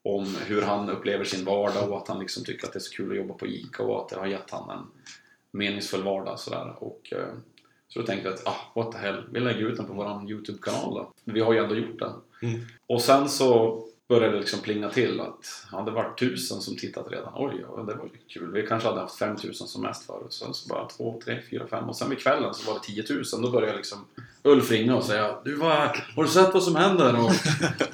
[0.04, 2.96] om hur han upplever sin vardag och att han liksom tycker att det är så
[2.96, 4.86] kul att jobba på ICA och att det har gett han en
[5.50, 6.38] meningsfull vardag.
[6.38, 6.74] Sådär.
[6.78, 7.34] Och, eh,
[7.88, 10.30] Så då tänkte jag att, ah, what the hell, vi lägger ut den på vår
[10.30, 11.12] YouTube-kanal då.
[11.24, 12.12] Vi har ju ändå gjort den.
[12.42, 12.60] Mm.
[12.86, 17.06] Och sen så började det liksom plinga till att ja, det var tusen som tittat
[17.10, 17.32] redan.
[17.36, 18.52] Oj, ja, det var ju kul.
[18.52, 20.32] Vi kanske hade haft 5000 som mest förut.
[20.32, 23.04] Sen så bara två, tre, fyra, fem och sen vid kvällen så var det 10
[23.32, 23.42] 000.
[23.42, 24.04] Då började liksom
[24.42, 25.70] Ulf ringa och säga Du, vad,
[26.16, 27.20] har du sett vad som händer?
[27.20, 27.30] Och,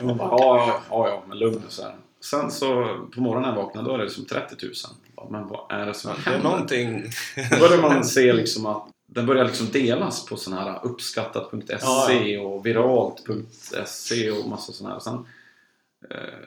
[0.00, 1.94] och man bara, ja, ja, ja, men lugn så här.
[2.20, 2.68] Sen så
[3.14, 4.72] på morgonen när jag vaknade då är det som 30 000.
[5.16, 6.50] Ja, Men vad är det som Det är händer?
[6.50, 7.02] någonting...
[7.50, 12.66] Då börjar man se liksom att den börjar liksom delas på sådana här uppskattat.se och
[12.66, 15.00] viralt.se och massa sådana här.
[15.00, 15.26] Sen,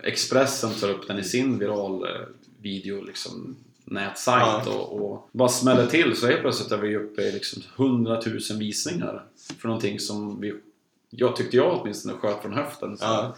[0.03, 2.09] Expressen tar upp den i sin viral eh,
[2.61, 4.73] video liksom nätsajt Ja.
[4.73, 8.59] och, och bara smäller till så helt plötsligt är vi uppe i liksom 100 000
[8.59, 9.23] visningar
[9.59, 10.53] för någonting som vi,
[11.09, 12.97] jag tyckte jag åtminstone sköt från höften.
[12.97, 13.35] Så, Ja.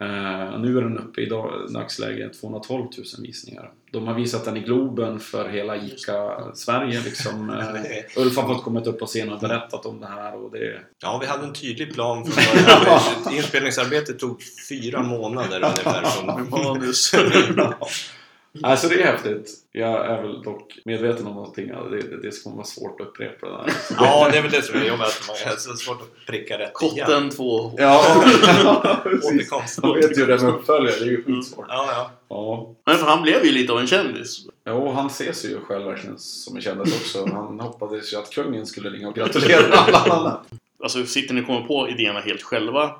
[0.00, 3.70] Eh, nu är den uppe i dag, dagsläget 212 000 visningar.
[3.92, 7.00] De har visat den i Globen för hela ICA Sverige.
[7.04, 7.50] Liksom,
[8.16, 10.44] eh, Ulf har fått komma upp på scenen och berättat om det här.
[10.44, 12.22] Och det, Ja, vi hade en tydlig plan
[12.56, 13.34] början.
[13.36, 16.04] Inspelningsarbetet tog fyra månader ungefär.
[16.04, 16.50] Från...
[16.50, 17.12] Manus.
[18.62, 19.50] alltså det är häftigt.
[19.72, 21.70] Jag är väl dock medveten om någonting.
[21.70, 23.74] att Det, det, det ska vara svårt att upprepa det där.
[23.98, 25.06] Ja, det är väl det som är jobbigt.
[25.06, 27.06] att man är så svårt att pricka rätt igen.
[27.06, 27.72] Kotten 2.
[27.78, 28.04] Ja,
[29.02, 29.24] precis.
[29.24, 29.78] Återkomst.
[29.82, 30.94] Jag vet ju hur det med uppföljare.
[30.98, 31.66] Det är ju skitsvårt.
[31.68, 32.10] Ja, ja.
[32.28, 32.74] Ja.
[32.86, 34.46] Men för han blev ju lite av en kändis.
[34.66, 37.26] Jo, han ser sig ju själv verkligen som en kändis också.
[37.34, 40.40] Han hoppades ju att kungen skulle ringa och gratulera alla andra.
[40.82, 42.90] Alltså, sitter ni och kommer på idéerna helt själva?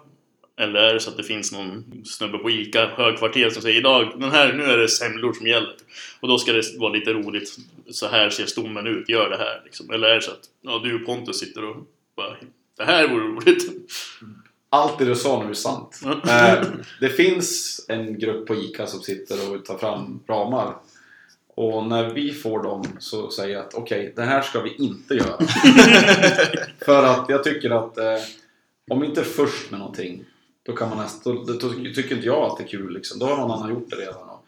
[0.59, 4.13] Eller är det så att det finns någon snubbe på ICA högkvarter som säger idag,
[4.21, 5.77] den här, nu är det semlor som gäller.
[6.21, 7.57] Och då ska det vara lite roligt.
[7.91, 9.63] Så här ser stommen ut, gör det här.
[9.65, 9.91] Liksom.
[9.91, 11.77] Eller är det så att ja, du och Pontus sitter och
[12.17, 12.37] bara,
[12.77, 13.63] det här vore roligt.
[14.71, 16.01] Allt det du sa nu är sant.
[16.05, 16.67] Eh,
[17.01, 20.77] det finns en grupp på ICA som sitter och tar fram ramar.
[21.55, 25.15] Och när vi får dem så säger jag att okej, det här ska vi inte
[25.15, 25.39] göra.
[26.85, 28.19] För att jag tycker att eh,
[28.91, 30.25] om inte först med någonting
[30.67, 33.19] då kan man nästan, då, då tycker inte jag att det är kul liksom.
[33.19, 34.29] Då har någon annan gjort det redan.
[34.29, 34.45] Och,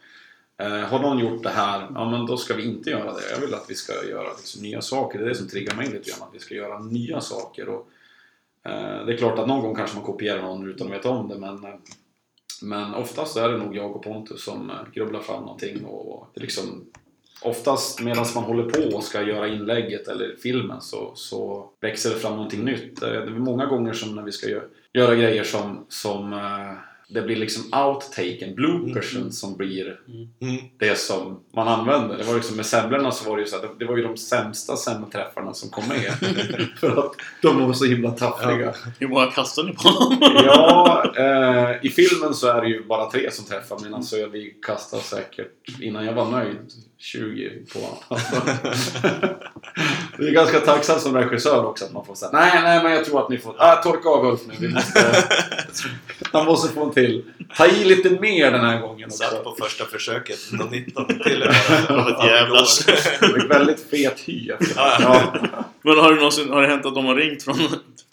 [0.64, 3.31] eh, har någon gjort det här, ja men då ska vi inte göra det.
[3.31, 5.18] Jag vill att vi ska göra liksom, nya saker.
[5.18, 6.28] Det är det som triggar mig lite grann.
[6.28, 7.68] Att vi ska göra nya saker.
[7.68, 7.88] Och,
[8.62, 11.28] eh, det är klart att någon gång kanske man kopierar någon utan att veta om
[11.28, 11.74] det men eh,
[12.62, 16.40] men oftast är det nog jag och Pontus som eh, grubblar fram någonting och det
[16.40, 16.85] är liksom
[17.42, 22.16] Oftast medan man håller på och ska göra inlägget eller filmen så, så växer det
[22.16, 23.02] fram någonting nytt.
[23.02, 26.72] Eh, det är många gånger som när vi ska göra göra grejer som, som eh,
[27.11, 30.01] det blir liksom outtaken, bloopersen som blir
[30.40, 30.59] Mm.
[30.79, 32.18] det som man använder.
[32.18, 34.16] Det var liksom med semlorna så var det ju så att det- var ju de
[34.16, 36.12] sämsta semmelträffarna som kom med.
[36.81, 38.74] För att de var så himla taffliga.
[38.98, 40.18] Hur många kastar ni på honom?
[40.44, 44.55] Ja, eh, i filmen så är det ju bara tre som träffar medan så vi
[44.66, 46.57] kastar säkert, innan jag var nöjd,
[47.00, 48.37] 20 på alltså.
[50.18, 53.04] Det är ganska tacksamt som regissör också att man får säga nej, nej, men jag
[53.04, 55.28] tror att ni får, ah, torka av Ulf nu, vi måste,
[56.32, 57.24] han måste få en till.
[57.56, 59.42] Ta i lite mer den här gången Satt också.
[59.44, 60.38] på första försöket.
[60.52, 61.42] Någon 19 till
[61.88, 62.88] Av ett jävlas.
[63.48, 64.50] Väldigt fet hy.
[64.50, 64.72] efter.
[64.76, 65.34] Ja.
[65.82, 67.56] Men har det någonsin har det hänt att de har ringt från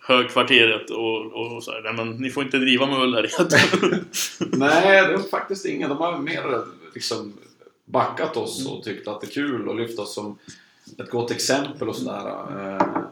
[0.07, 3.31] högkvarteret och, och så här, nej men ni får inte driva med Ullared.
[4.39, 5.89] Nej, det är faktiskt ingen.
[5.89, 6.43] De har mer
[6.93, 7.33] liksom
[7.85, 10.37] backat oss och tyckt att det är kul och lyft oss som
[10.97, 12.27] ett gott exempel och sådär.
[12.27, 13.05] Eh,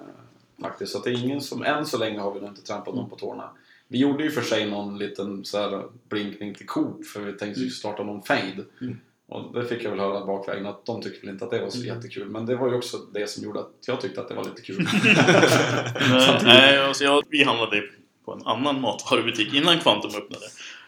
[0.61, 0.91] faktiskt.
[0.91, 3.09] Så att det är ingen som, än så länge har vi nog inte trampat någon
[3.09, 3.49] på tårna.
[3.87, 7.61] Vi gjorde ju för sig någon liten så här, blinkning till Coop för vi tänkte
[7.61, 8.65] ju starta någon fade.
[8.81, 8.99] Mm.
[9.27, 11.69] Och det fick jag väl höra bakvägen att de tyckte väl inte att det var
[11.69, 12.29] så jättekul.
[12.29, 14.61] Men det var ju också det som gjorde att jag tyckte att det var lite
[14.61, 14.87] kul.
[16.09, 17.81] Nej, nej alltså jag, vi hamnade
[18.25, 20.45] på en annan matvarubutik innan Quantum öppnade.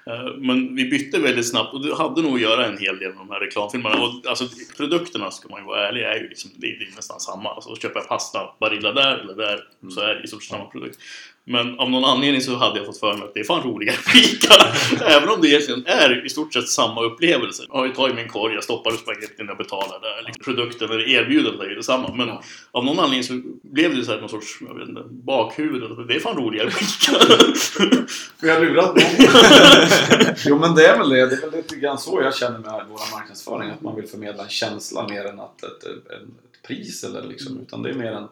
[0.08, 3.10] Eh, Men vi bytte väldigt snabbt och det hade nog att göra en hel del
[3.10, 3.96] med de här reklamfilmerna.
[3.96, 4.46] Och alltså,
[4.78, 7.50] produkterna, ska man ju vara ärlig, är ju liksom, det är, nästan samma.
[7.50, 10.66] Alltså, köper jag pasta, Barilla där eller där, så är det i stort sett samma
[10.66, 11.00] produkt.
[11.48, 13.98] Men av någon anledning så hade jag fått för mig att det är fan roligare
[13.98, 14.54] att fika.
[15.06, 17.64] Även om det egentligen är i stort sett samma upplevelse.
[17.68, 20.24] Jag har ju tagit min korg, jag stoppar spagettin, jag betalar där.
[20.26, 22.14] Liksom, produkten eller erbjudandet är ju detsamma.
[22.14, 22.30] Men
[22.72, 26.08] av någon anledning så blev det så här någon sorts jag vet inte, bakhuvud.
[26.08, 27.12] Det är fan roligare att fika.
[28.42, 30.36] Vi har lurat någon.
[30.46, 31.26] jo men det är väl det.
[31.28, 33.70] Det är väl lite grann så jag känner med våra marknadsföring.
[33.70, 37.60] Att man vill förmedla en känsla mer än att ett, ett, ett pris eller liksom.
[37.60, 38.28] Utan det är mer en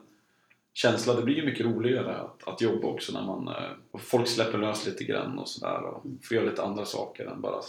[0.73, 1.13] känsla.
[1.13, 3.47] Det blir ju mycket roligare att, att jobba också när man...
[3.47, 3.53] eh,
[3.91, 5.81] Och folk släpper lös lite grann och sådär.
[5.83, 7.62] Och får göra lite andra saker än bara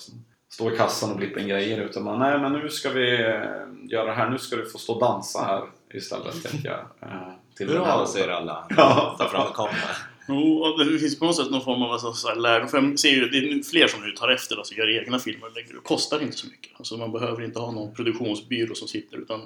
[0.48, 1.80] stå i kassan och blippa in grejer.
[1.80, 3.28] Utan man, nej men nu ska vi eh,
[3.84, 4.30] göra det här.
[4.30, 5.62] Nu ska du få stå och dansa här
[5.98, 6.42] istället.
[6.42, 7.10] Tänker jag.
[7.10, 8.66] eh, Till Bra, säger alla.
[8.76, 9.16] Ja.
[9.18, 9.96] Ta fram kameran.
[10.28, 12.68] Jo, det finns på något sätt någon form av alltså, så här lärdom.
[12.68, 15.46] För jag ser ju, det är fler som nu tar efter, alltså gör egna filmer.
[15.46, 16.70] och lägger- Det kostar inte så mycket.
[16.76, 19.40] Alltså man behöver inte ha någon produktionsbyrå som sitter utan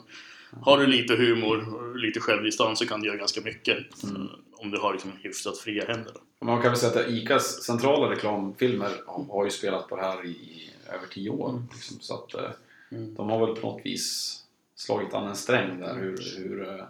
[0.63, 4.05] Har du lite humor och lite självdistans så kan du göra ganska mycket.
[4.05, 4.29] Mm.
[4.53, 6.13] Om du har liksom hyfsat fria händer.
[6.41, 10.71] Man kan väl säga att ICAs centrala reklamfilmer har ju spelat på det här i
[10.95, 11.51] över tio år.
[11.51, 11.63] Mm.
[11.73, 12.51] Liksom, så att eh,
[12.93, 13.15] Mm.
[13.15, 14.39] de har väl på något vis
[14.75, 16.85] slagit an en sträng där hur, hur, eh,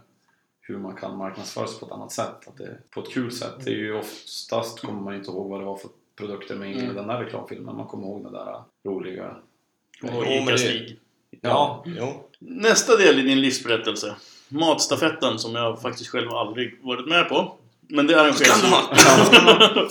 [0.60, 2.48] hur man kan marknadsföra sig på ett annat sätt.
[2.48, 3.54] Att det, på ett kul sätt.
[3.64, 6.80] Det är ju oftast kommer man inte ihåg vad det var för produkter med i
[6.80, 6.94] Mm.
[6.94, 7.76] den där reklamfilmen.
[7.76, 9.36] Man kommer ihåg den där roliga...
[10.02, 11.00] Och det- Stig.
[11.40, 12.28] Ja, jo.
[12.38, 14.14] Nästa del i din livsberättelse.
[14.48, 17.58] Matstafetten som jag faktiskt själv aldrig varit med på.
[17.88, 18.62] Men det arrangeras!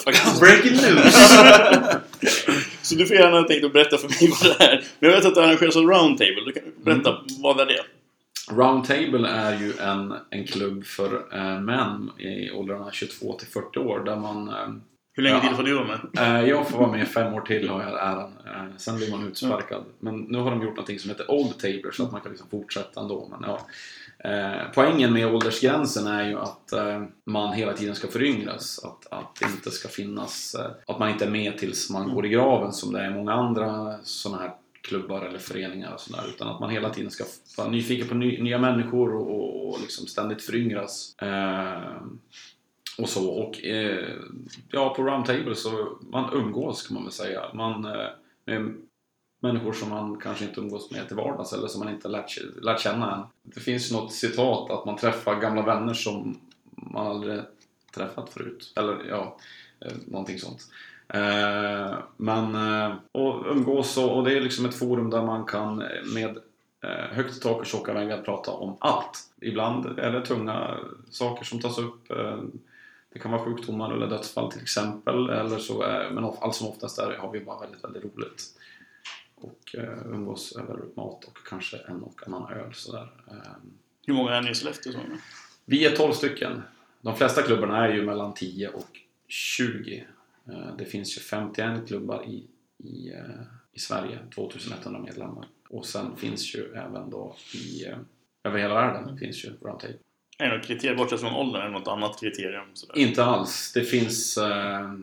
[0.03, 0.39] Faktiskt.
[0.39, 1.15] Breaking news!
[2.81, 4.83] Så du får gärna tänka att berätta för mig vad det är.
[4.99, 6.43] Men jag vet att det arrangeras av Roundtable.
[6.45, 7.83] Du kan berätta, vad är det?
[8.51, 13.99] Roundtable är ju en, en klubb för eh, män i åldrarna 22 till 40 år
[13.99, 14.69] där man eh,
[15.17, 15.41] Hur länge Ja.
[15.47, 15.99] till får du vara med?
[16.43, 18.31] Eh, Jag får vara med fem år till har jag äran.
[18.45, 19.83] Eh, Sen blir man utsparkad.
[19.99, 22.49] Men nu har de gjort något som heter Old Tabler så att man kan liksom
[22.49, 23.27] fortsätta ändå.
[23.31, 23.59] Men ja.
[24.29, 26.73] Eh, Poängen med åldersgränsen är ju att
[27.25, 28.79] man hela tiden ska föryngras.
[28.83, 30.55] Att, att det inte ska finnas...
[30.87, 33.33] Att man inte är med tills man går i graven som det är i många
[33.33, 34.51] andra sådana här
[34.81, 36.23] klubbar eller föreningar och sådär.
[36.35, 37.23] Utan att man hela tiden ska
[37.57, 41.15] vara nyfiken på ny, nya människor och, och, och liksom ständigt föryngras.
[41.21, 41.81] Eh,
[42.97, 43.29] och så.
[43.29, 44.09] Och eh,
[44.71, 47.53] ja, på Roundtable så man umgås kan man väl säga.
[47.53, 48.09] Man, eh,
[48.45, 48.73] med
[49.39, 52.79] människor som man kanske inte umgås med till vardags eller som man inte lärt, lärt
[52.79, 53.23] känna än.
[53.43, 56.39] Det finns ju något citat att man träffar gamla vänner som
[56.71, 57.41] man aldrig
[57.95, 58.73] träffat förut.
[58.75, 59.37] Eller ja,
[59.79, 60.61] eh, någonting sånt.
[61.07, 65.81] Eh, men eh, och umgås och, och det är liksom ett forum där man kan
[65.81, 66.37] eh, med
[66.83, 69.19] eh, högt i tak och tjocka väggar prata om allt.
[69.41, 70.77] Ibland är det tunga
[71.09, 72.11] saker som tas upp.
[72.11, 72.37] Eh,
[73.09, 75.29] Eh, det kan vara sjukdomar eller dödsfall till exempel.
[75.29, 78.43] Eller så, är- men allt som oftast är, har vi bara väldigt, väldigt roligt.
[79.35, 82.73] Och eh, umgås över mat och kanske en och annan öl.
[82.73, 83.09] Sådär.
[83.27, 83.35] Eh,
[84.07, 84.93] Hur många är ni i Sollefteå?
[85.65, 86.61] vi är 12 stycken.
[87.01, 90.07] De flesta klubbarna är ju mellan 10 och 20.
[90.47, 93.41] Eh, Det finns ju 51 klubbar i, i, eh,
[93.73, 95.47] i Sverige, 2100 medlemmar.
[95.69, 97.97] Och sen finns ju även då i, eh,
[98.43, 99.97] över hela världen finns ju Roundtable.
[100.37, 101.61] Är det något kriterium bortsett från åldern?
[101.61, 102.65] Är det något annat kriterium?
[102.73, 102.97] Sådär?
[102.97, 103.71] Inte alls.
[103.73, 104.93] Det finns, eh,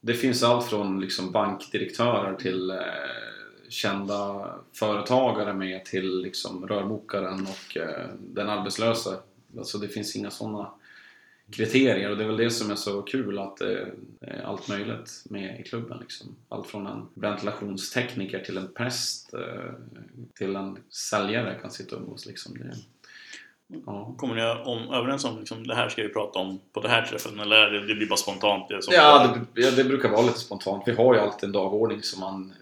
[0.00, 2.76] det finns allt från liksom bankdirektörer till eh,
[3.68, 9.16] kända företagare med till liksom rörmokaren och eh, den arbetslöse.
[9.58, 10.70] Alltså det finns inga sådana
[11.50, 15.24] kriterier och det är väl det som är så kul att det är allt möjligt
[15.24, 15.98] med i klubben.
[15.98, 16.36] Liksom.
[16.48, 19.72] Allt från en ventilationstekniker till en präst eh,
[20.34, 22.26] till en säljare kan sitta och umgås.
[22.26, 22.58] Liksom.
[22.58, 22.76] Det,
[23.86, 24.14] ja.
[24.18, 27.02] Kommer ni om, överens om liksom, det här ska vi prata om på det här
[27.02, 27.40] träffen?
[27.40, 28.68] Eller är det, det blir bara spontant?
[28.68, 30.82] Det Ja, det, ja, det brukar vara lite spontant.
[30.86, 32.52] Vi har ju alltid en dagordning som man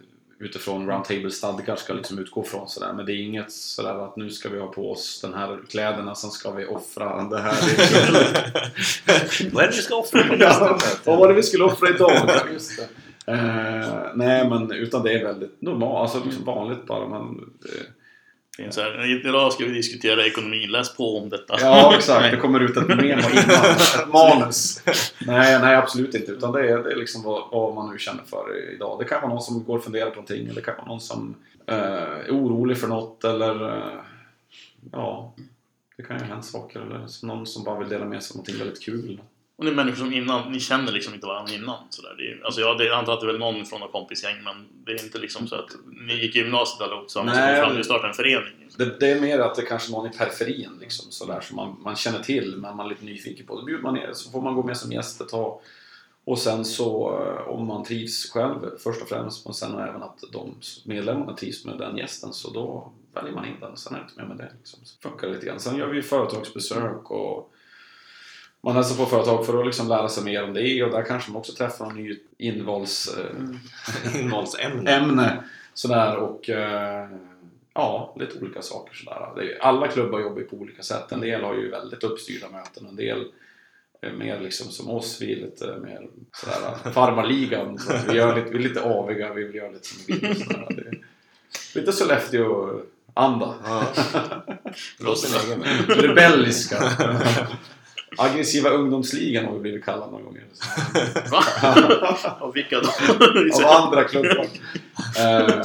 [0.43, 2.93] utifrån Roundtable stadgar ska liksom utgå från sådär.
[2.93, 6.15] Men det är inget sådär att nu ska vi ha på oss den här kläderna,
[6.15, 7.55] sen ska vi offra det här.
[9.53, 12.13] Vad är det vi ska offra på ja, vad var det vi skulle offra idag?
[12.53, 12.89] Just det.
[13.33, 17.09] Eh, nej, men utan det är väldigt normalt, alltså liksom vanligt bara.
[17.09, 17.83] Man, eh,
[18.57, 19.27] finns här.
[19.27, 20.67] Idag ska vi diskutera ekonomi.
[20.67, 21.57] Läs på om detta.
[21.61, 22.31] Ja, exakt.
[22.31, 23.19] Det kommer ut ett memo innan.
[23.19, 24.83] Ett manus.
[25.27, 26.33] Nej, nej, absolut inte.
[26.33, 28.99] Utan det är, det är liksom vad, vad man nu känner för idag.
[28.99, 30.45] Det kan vara någon som går och funderar på någonting.
[30.45, 31.35] Eller det kan vara någon som
[31.67, 33.25] eh, är orolig för något.
[33.25, 34.01] Eller eh,
[34.93, 35.35] ja,
[35.97, 36.81] det kan ju ha hänt saker.
[36.81, 39.21] Eller någon som bara vill dela med sig av någonting väldigt kul.
[39.63, 41.77] Och det är människor som innan, ni känner liksom inte varandra innan.
[41.91, 42.15] Sådär.
[42.19, 44.43] Det är, alltså jag, det, jag antar att det är väl någon från något kompisgäng
[44.45, 45.71] men det är inte liksom så att
[46.07, 48.53] ni gick i gymnasiet allihop tillsammans och fram och startade en förening.
[48.77, 51.77] Det, det är mer att det kanske är någon i periferin liksom, sådär, som man,
[51.83, 53.57] man känner till men man är lite nyfiken på.
[53.57, 55.61] Då bjuder man ner så får man gå med som gäst ett tag.
[56.25, 60.25] Och sen så eh, om man trivs själv först och främst men sen även att
[60.33, 63.77] de medlemmarna trivs med den gästen så då väljer man in den.
[63.77, 64.53] Sen är det inte mer med det.
[64.59, 64.81] Liksom.
[64.85, 65.61] Så funkar det lite grann.
[65.61, 67.53] Sen gör vi företagsbesök och
[68.63, 71.31] man hälsar på företag för att liksom lära sig mer om det och där kanske
[71.31, 73.59] man också träffar en ny invalsämne.
[74.21, 75.43] Innehållsämne.
[75.75, 77.09] Sådär och eh,
[77.75, 79.59] ja, lite olika saker sådär.
[79.61, 81.13] Alla klubbar jobbar ju på olika sätt.
[81.13, 82.87] En del har ju väldigt uppstyrda möten.
[82.87, 83.25] En del
[84.01, 85.19] är mer liksom som oss.
[85.21, 87.79] Vi är lite mer sådär farmarligan.
[87.79, 89.33] Så vi, gör lite, vi är lite aviga.
[89.33, 91.03] Vi vill göra lite som vi vill.
[91.75, 93.55] Lite Sollefteå-anda.
[93.65, 93.85] Ja.
[95.89, 96.77] Rebelliska.
[98.19, 100.45] Aggressiva ungdomsligan har vi blivit kallade några gånger.
[101.31, 101.45] Va?
[102.41, 102.89] Av vilka då?
[103.65, 104.47] Av andra klubbar.
[105.19, 105.63] Eh,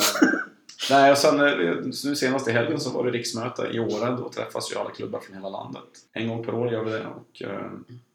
[0.89, 4.15] nej, och sen eh, nu senast i helgen så var det riksmöte i Åre.
[4.15, 5.83] Då träffas ju alla klubbar från hela landet.
[6.13, 7.05] En gång per år gör vi det.
[7.05, 7.71] Och, eh,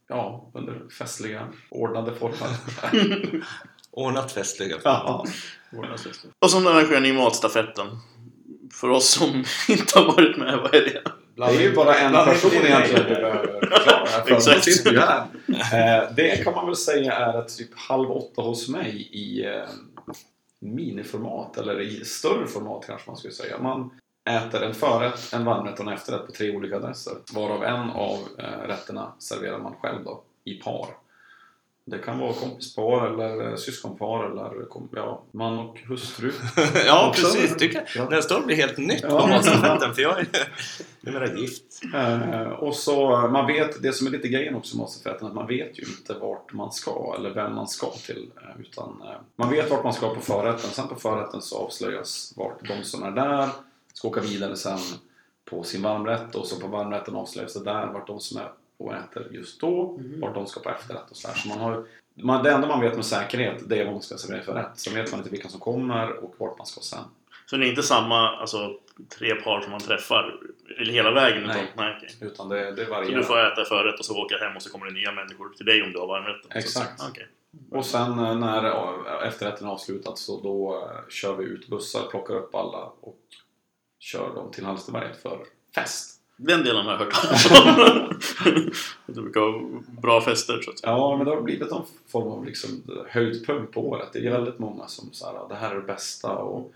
[0.08, 2.48] ja, under festliga, ordnade former.
[3.90, 4.76] Ordnat festliga.
[4.84, 5.26] ja.
[6.38, 7.86] Och så arrangerar ni matstafetten.
[8.72, 11.02] För oss som inte har varit med, vad är det?
[11.50, 14.40] Det är ju bara en person egentligen du behöver förklara.
[14.40, 15.26] För sitter ju här.
[15.48, 19.62] Eh, Det kan man väl säga är typ halv åtta hos mig i eh,
[20.60, 23.58] miniformat, eller i större format kanske man skulle säga.
[23.58, 23.90] Man
[24.30, 27.12] äter en förrätt, en varmrätt och en efterrätt på tre olika adresser.
[27.34, 30.86] Varav en av eh, rätterna serverar man själv då, i par.
[31.84, 36.32] Det kan vara kompispar eller eh, syskonpar eller kom, ja, man och hustru.
[36.86, 37.22] ja, Också.
[37.22, 37.56] precis.
[37.58, 38.08] Du kan, Ja.
[38.10, 39.26] Nästa år blir helt nytt på Ja.
[39.26, 40.26] matstafetten för jag är
[41.00, 41.80] numera gift.
[41.94, 45.34] Eh, och så eh, man vet, det som är lite grejen också med matstafetten, att
[45.34, 48.30] man vet ju inte vart man ska eller vem man ska till.
[48.36, 52.32] eh, Utan eh, man vet vart man ska på förrätten, sen på förrätten så avslöjas
[52.36, 53.48] vart de som är där
[53.94, 54.78] ska åka vidare sen
[55.50, 58.94] på sin varmrätt och så på varmrätten avslöjas det där vart de som är och
[58.94, 61.34] äter just då, vart de ska på efterrätt och sådär.
[61.34, 64.16] Så man har, man, det enda man vet med säkerhet det är vad man ska
[64.16, 64.78] servera för rätt.
[64.78, 67.04] Sen vet man inte vilka som kommer och vart man ska sen.
[67.46, 68.74] Så det är inte samma alltså,
[69.18, 70.40] tre par som man träffar
[70.78, 71.42] hela vägen?
[71.46, 71.62] Nej.
[71.64, 72.28] Utan, nej okej.
[72.28, 73.16] Utan det, det Så varierar.
[73.18, 75.66] du får äta förrätt och så åka hem och så kommer det nya människor till
[75.66, 76.50] dig om du har varmrätten?
[76.52, 77.00] Så- Exakt.
[77.00, 77.26] så- okej.
[77.70, 82.34] Och sen eh, när efterrätten är avslutad så då eh, kör vi ut bussar, plockar
[82.34, 83.18] upp alla och
[83.98, 85.38] kör dem till Hallstaberget för
[85.74, 86.20] fest.
[86.44, 87.14] Den delen har jag hört
[88.46, 88.80] om.
[89.06, 90.92] det brukar vara bra fester så att säga.
[90.92, 94.08] Ja, men det har blivit någon form av liksom höjdpunkt på året.
[94.12, 96.72] Det är väldigt många som säger att det här är det bästa och,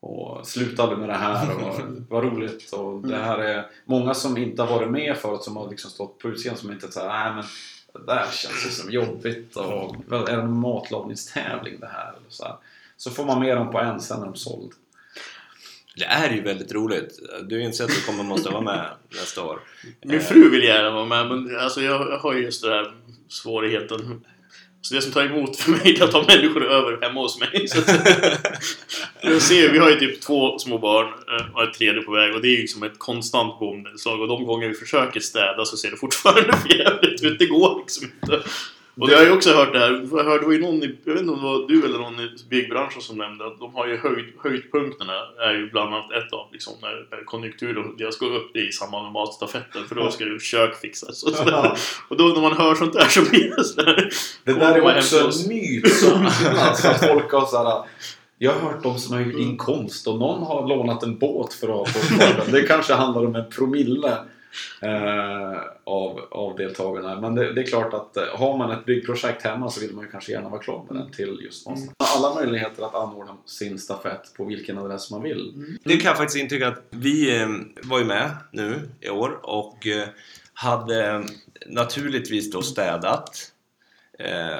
[0.00, 2.72] och sluta aldrig med det här och vad roligt.
[2.72, 6.18] Och det här är många som inte har varit med förut som har liksom stått
[6.18, 7.44] på utsidan som inte säger nej men
[7.92, 12.12] det där känns ju som jobbigt och är det en matlagningstävling det här?
[12.28, 12.54] Så, här.
[12.96, 14.72] så får man med dem på en, sen är de såld.
[15.98, 17.18] Det är ju väldigt roligt.
[17.42, 18.86] Du inser att du kommer måste vara med
[19.20, 19.60] nästa år.
[20.04, 22.92] Min fru vill gärna vara med men alltså, jag, har ju just den här
[23.28, 24.20] svårigheten.
[24.80, 27.68] Så det som tar emot för mig är att ha människor över hemma hos mig.
[27.68, 27.78] Så
[29.22, 32.34] jag ser, vi har ju typ två små barn eh, och ett tredje på väg
[32.34, 35.76] och det är ju som ett konstant bombnedslag och de gånger vi försöker städa så
[35.76, 37.38] ser det fortfarande förjävligt ut.
[37.38, 38.42] Det går liksom inte.
[39.00, 41.12] Och jag har ju också hört det här, jag hörde det ju någon i, jag
[41.12, 43.86] vet inte om det var du eller någon i byggbranschen som nämnde att de har
[43.86, 45.12] ju höjd, höjdpunkterna
[45.48, 48.72] är ju bland annat ett av liksom när, konjunkturen deras går upp det är i
[48.72, 51.78] samband med matstafetten för då ska ju kök fixas och sådär.
[52.08, 54.08] Och då när man hör sånt där så blir det sådär
[54.44, 56.26] Det där är också en myt som
[56.58, 57.84] alltså, folk har såhär
[58.38, 61.82] jag har hört de som har gjort inkomst och någon har lånat en båt för
[61.82, 62.52] att få skörden.
[62.52, 64.18] Det kanske handlar om en promille
[64.82, 67.20] eh, av, av deltagarna.
[67.20, 70.04] Men det, det är klart att eh, har man ett byggprojekt hemma så vill man
[70.04, 71.94] ju kanske gärna vara klar med den till just Monster.
[72.16, 75.76] Alla möjligheter att anordna sin stafett på vilken adress man vill.
[75.84, 77.48] Det kan jag faktiskt intyga att vi eh,
[77.82, 80.08] var ju med nu i år och eh,
[80.52, 81.24] hade
[81.66, 83.52] naturligtvis då städat.
[84.18, 84.58] Eh,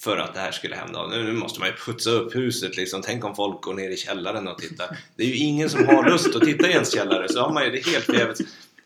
[0.00, 1.06] för att det här skulle hända.
[1.06, 3.02] Nu nu måste man ju putsa upp huset liksom.
[3.02, 4.98] Tänk om folk går ner i källaren och tittar.
[5.16, 7.64] Det är ju ingen som har lust att titta i ens källare så har man
[7.64, 8.40] ju det helt jävligt.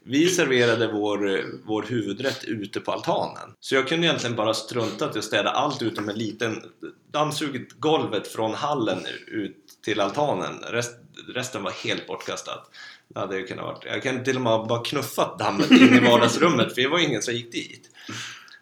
[0.07, 3.55] Vi serverade vår, vår huvudrätt ute på altanen.
[3.61, 6.62] Så jag kunde egentligen bara strunta att jag allt utom en liten
[7.11, 10.55] dammsugit golvet från hallen ut till altanen.
[10.70, 10.96] Rest,
[11.29, 12.70] resten var helt bortkastat.
[13.09, 13.85] Det hade ju kunnat varit.
[13.85, 17.22] Jag kan till och med bara knuffat dammet in i vardagsrummet för det var ingen
[17.22, 17.90] som gick dit.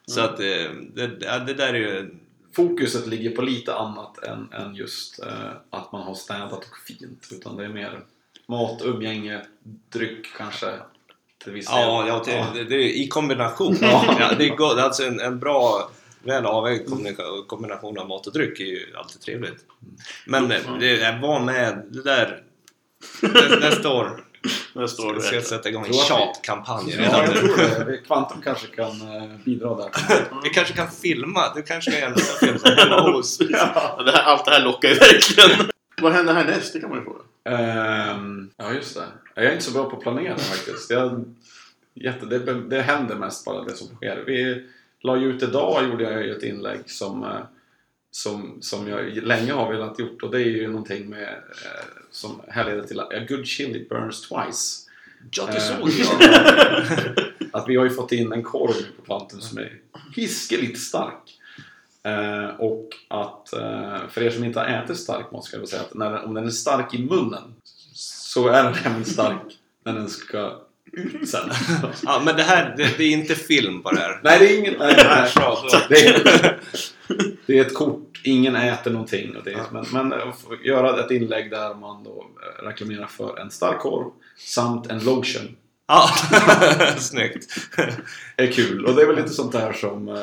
[0.06, 2.14] Så att eh, det, det, det där är ju...
[2.56, 7.28] Fokuset ligger på lite annat än, än just eh, att man har städat och fint.
[7.32, 8.00] Utan det är mer
[8.48, 9.40] mat, umgänge,
[9.92, 10.66] dryck kanske.
[11.44, 11.66] Till viss.
[11.70, 13.76] Ja, ja det, det, det är i kombination.
[13.80, 14.32] Ja.
[14.38, 14.78] Det är gott.
[14.78, 15.90] Alltså en, en bra
[16.22, 19.64] väl avvägd kombina- kombination av mat och dryck är ju alltid trevligt.
[20.26, 22.42] Men eh, det, var med det där
[23.22, 24.24] nä- nästa år.
[24.72, 27.34] Där står Ska sätta igång en tjatkampanj Ja, redan
[27.86, 28.02] nu.
[28.06, 29.90] Kvantum kanske kan eh, bidra där.
[30.42, 31.54] Vi kanske kan filma.
[31.54, 33.38] Du kanske kan nästa film som hemma hos.
[33.40, 35.70] Ja, det här, allt det här lockar ju verkligen.
[36.00, 36.72] Vad händer härnäst?
[36.72, 37.20] Det kan man ju fråga.
[37.44, 39.04] Ehm, ja, just det.
[39.34, 40.90] Jag är inte så bra på att planera faktiskt.
[40.90, 41.24] Jag,
[41.94, 44.24] jätte, det, det händer mest bara det som sker.
[44.26, 44.66] Vi
[45.00, 47.40] la ju ut idag gjorde jag ju ett inlägg som, eh,
[48.14, 51.28] som, som jag länge har velat gjort och det är ju någonting med
[51.64, 54.88] eh, som härleder till att a good chili burns twice.
[55.30, 57.48] Ja, det Eh, såg jag.
[57.52, 59.78] att vi har ju fått in en korv nu på Kvantum som är
[60.16, 61.38] hiskeligt stark.
[62.04, 65.82] Eh, och att, eh, för er som inte har ätit stark mat ska jag säga
[65.82, 67.54] att när, om den är stark i munnen
[67.94, 70.60] så är den även stark när den ska
[70.92, 71.50] ut sen.
[72.02, 74.20] Ja, men det här, det, det är inte film på det här.
[74.24, 74.78] nej, det är inget...
[74.78, 74.94] Nej,
[75.34, 75.78] Bra, så.
[75.88, 76.60] det, är,
[77.46, 79.36] det är ett kort, ingen äter någonting.
[79.36, 82.26] Och det, är- men, men få göra ett inlägg där man då
[82.60, 84.06] eh, reklamerar för en stark korv
[84.38, 85.56] samt en lotion.
[85.88, 86.08] Ja,
[86.98, 87.46] snyggt.
[88.36, 88.84] är kul.
[88.86, 90.14] Och det är väl lite sånt där som eh,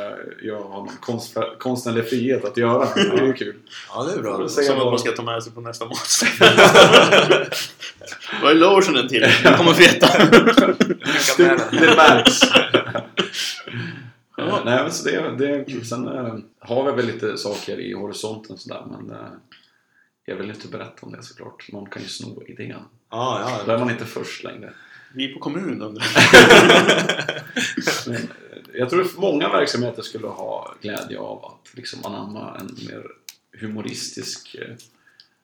[0.42, 2.88] jag har någon konst, konstnärlig frihet att göra.
[2.96, 3.56] Det är ju kul.
[3.94, 4.48] Ja, det är bra.
[4.48, 5.98] Som att vad- man ska ta med sig på nästa mat.
[8.42, 9.26] Vad är lotionen till?
[9.44, 10.08] Du kommer veta.
[11.38, 12.40] Det, det märks.
[14.48, 14.58] Ja.
[14.60, 15.86] Eh, Nej men så det, det är kul.
[15.86, 19.28] Sen eh, har vi väl lite saker i horisonten sådär men eh,
[20.26, 21.72] jag vill inte berätta om det såklart.
[21.72, 22.80] Någon kan ju sno idén.
[23.10, 24.74] Ja, Då är man inte först längre.
[25.14, 26.06] Vi på kommunen undrar.
[28.74, 33.04] Jag tror att många verksamheter skulle ha glädje av att liksom anamma en mer
[33.60, 34.56] humoristisk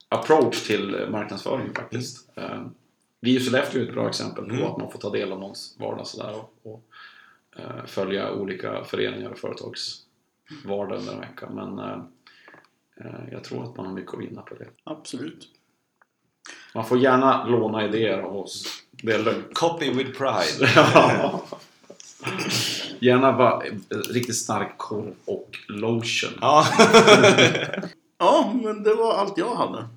[0.10, 2.30] approach till marknadsföring faktiskt.
[2.36, 2.62] Eh,
[3.20, 4.64] Vi i Sollefteå är ett bra exempel på Mm.
[4.66, 6.84] att man får ta del av någons vardag sådär och, och
[7.86, 10.01] följa olika föreningar och företags
[10.66, 11.49] vardag under en vecka.
[11.49, 11.99] Men eh,
[12.99, 14.68] eh, jag tror att man har mycket att vinna på det.
[14.84, 15.47] Absolut.
[16.76, 18.84] Man får gärna låna idéer av oss.
[18.91, 19.53] Det är lugnt.
[19.53, 20.72] Copy with pride.
[20.76, 21.43] Ja.
[22.99, 26.39] Gärna va, riktigt stark korv och lotion.
[26.41, 26.66] Ja.
[28.18, 29.88] Ja, men det var allt jag hade.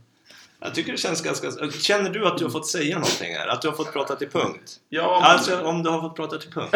[0.60, 1.50] Jag tycker det känns ganska...
[1.70, 3.46] Känner du att du har fått säga någonting här?
[3.46, 4.80] Att du har fått prata till punkt?
[4.88, 6.74] Ja, Alltså om du har fått prata till punkt?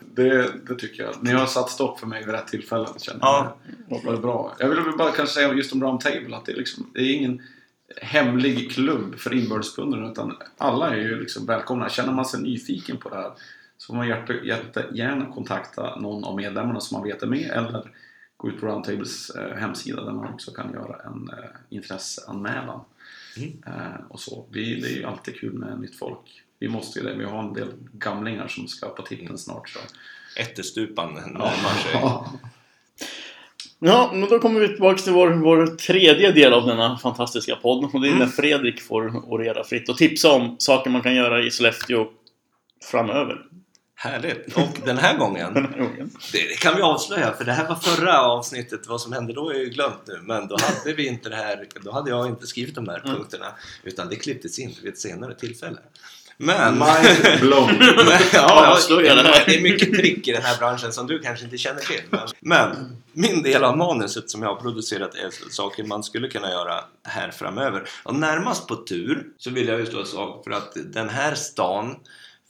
[0.14, 1.14] det, det tycker jag.
[1.20, 2.86] Ni har satt stopp för mig vid rätt tillfälle.
[2.98, 3.56] Känner Ja.
[3.88, 4.00] jag.
[4.02, 4.54] Det var bra.
[4.58, 7.12] Jag vill bara kanske säga just om Round Table att det är, liksom, det är
[7.14, 7.42] ingen
[8.02, 11.88] hemlig klubb för inbördesbundna utan alla är ju liksom välkomna.
[11.88, 13.30] Känner man sig nyfiken på det här
[13.78, 17.90] så får man jätte, jättegärna kontakta någon av medlemmarna som man vet är med eller
[18.36, 22.80] gå ut på Roundtables eh, hemsida där man också kan göra en eh, intresseanmälan.
[23.36, 23.62] Mm.
[23.66, 24.46] Eh, och så.
[24.50, 26.42] Vi, det är ju alltid kul med nytt folk.
[26.58, 27.14] Vi måste ju det.
[27.14, 29.68] Vi har en del gamlingar som ska på titeln snart.
[29.68, 29.78] Så.
[30.40, 31.92] Ättestupan närmar sig.
[33.78, 34.10] Ja.
[34.12, 37.84] Men då kommer vi tillbaka till vår, vår tredje del av denna fantastiska podd.
[37.84, 38.28] Och det är när Mm.
[38.28, 42.08] Fredrik får orera fritt och tipsa om saker man kan göra i Sollefteå
[42.90, 43.46] framöver.
[43.98, 44.56] Härligt.
[44.56, 45.54] Och den här gången,
[46.32, 48.86] det, kan vi avslöja för det här var förra avsnittet.
[48.86, 50.20] Vad som hände då är ju glömt nu.
[50.22, 53.16] Men då hade vi inte det här, då hade jag inte skrivit de här Mm.
[53.16, 53.46] punkterna.
[53.82, 55.78] Utan det klipptes in vid ett senare tillfälle.
[56.38, 56.78] Men...
[56.78, 57.76] Mind blown.
[57.78, 61.58] Men, ja, Avslöja det är mycket trick i den här branschen som du kanske inte
[61.58, 62.00] känner till.
[62.10, 66.50] Men, men min del av manuset som jag har producerat är saker man skulle kunna
[66.50, 67.88] göra här framöver.
[68.02, 71.96] Och närmast på tur så vill jag ju stå sak för att den här stan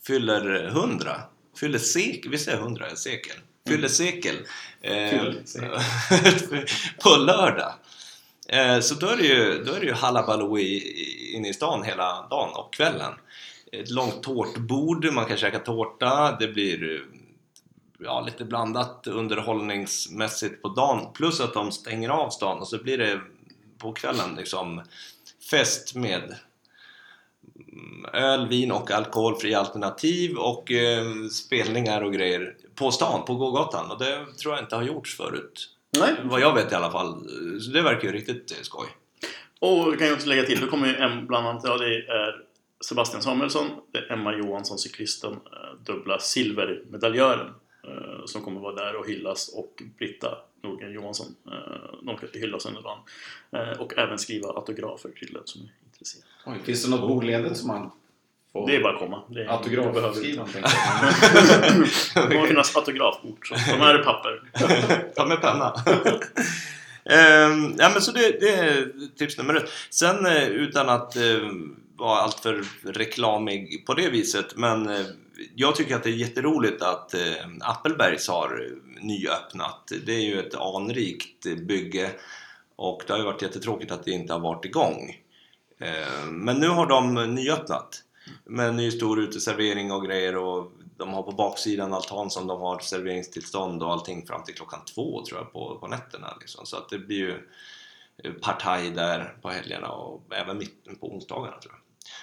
[0.07, 1.21] fyller 100.
[1.61, 2.97] Fyller sekel, visst är det 100?
[2.97, 3.37] Sekel?
[3.69, 4.37] Fyller sekel.
[4.81, 5.21] Eh,
[7.03, 7.73] på lördag.
[8.49, 9.93] Eh, Så då är det ju, då är det ju
[10.59, 13.13] i- inne i stan hela dagen och kvällen.
[13.73, 17.01] Ett långt tårtbord, man kan käka tårta, det blir
[17.99, 21.13] ja, lite blandat underhållningsmässigt på dagen.
[21.15, 23.21] Plus att de stänger av stan och så blir det
[23.79, 24.83] på kvällen liksom
[25.51, 26.35] fest med mm,
[28.13, 33.91] öl, vin och alkoholfria alternativ och eh, spelningar och grejer på stan, på gågatan.
[33.91, 35.71] Och det tror jag inte har gjorts förut.
[35.99, 36.15] Nej.
[36.25, 37.29] Vad jag vet i alla fall.
[37.61, 38.87] Så det verkar ju riktigt eh, skoj.
[39.59, 41.97] Och vi kan ju också lägga till, då kommer ju en, bland annat, ja det
[41.97, 42.45] är
[42.89, 47.47] Sebastian Samuelsson, det är Emma Johansson, cyklisten, eh, dubbla silvermedaljören
[47.85, 51.27] eh, som kommer vara där och hyllas och Britta Nordgren Johansson,
[52.03, 52.99] de hyllas under dagen.
[53.79, 56.25] Och även skriva autografer till den som är intresserad.
[56.47, 57.91] Oj, finns det något bord ledigt som man
[58.53, 59.23] får Det är bara att komma.
[59.29, 60.61] Det är, autograf behöver skriva inte.
[60.61, 60.81] någonting?
[62.29, 64.43] Det kommer finnas autografkort, så de här är papper.
[65.17, 65.75] Ta med penna.
[67.11, 68.89] Ehm, ja, men så det, det är
[69.19, 69.71] tips nummer ett.
[69.91, 71.23] Sen eh, utan att eh,
[71.97, 75.07] vara alltför reklamig på det viset, men eh,
[75.55, 77.15] jag tycker att det är jätteroligt att
[77.61, 78.69] Appelbergs har
[79.01, 79.93] nyöppnat.
[80.07, 82.11] Det är ju ett anrikt bygge
[82.77, 85.17] och det har ju varit jättetråkigt att det inte har varit igång.
[85.79, 88.03] Eh, men nu har de nyöppnat
[88.45, 92.61] med en ny stor uteservering och grejer och de har på baksidan altan som de
[92.61, 96.37] har serveringstillstånd och allting fram till klockan två tror jag på, på nätterna.
[96.41, 96.67] Liksom.
[96.67, 97.49] Så att det blir ju
[98.25, 101.81] eh, partaj där på helgerna och även mitten på onsdagarna tror jag.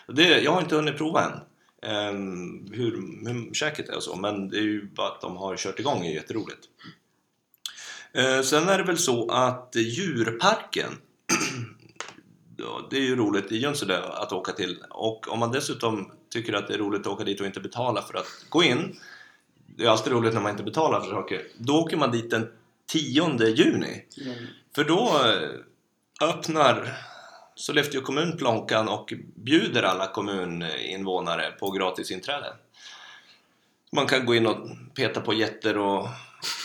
[0.07, 1.39] Och det, jag har inte hunnit prova än
[1.91, 2.91] ehm, hur,
[3.27, 6.05] hur käket är och så men det är ju bara att de har kört igång
[6.05, 6.69] är jätteroligt.
[8.13, 10.97] Eh, sen är det väl så att djurparken
[12.89, 13.51] det är ju roligt.
[13.51, 17.13] I Junsele att åka till och om man dessutom tycker att det är roligt att
[17.13, 18.95] åka dit och inte betala för att gå in
[19.75, 21.47] det är alltid roligt när man inte betalar för saker.
[21.57, 22.51] Då åker man dit den
[22.91, 24.03] 10 juni.
[24.75, 26.97] För då eh, öppnar
[27.55, 32.53] Sollefteå kommun Plånkan och bjuder alla kommuninvånare på gratisinträde.
[33.91, 34.57] Man kan gå in och
[34.95, 36.07] peta på getter och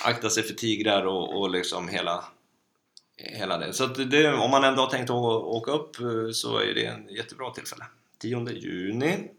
[0.05, 2.24] akta sig för tigrar och, och liksom hela
[3.19, 3.73] hela det.
[3.73, 7.09] Så det, om man ändå har tänkt att åka upp eh, så är det en
[7.09, 7.85] jättebra tillfälle.
[8.23, 9.31] 10 juni.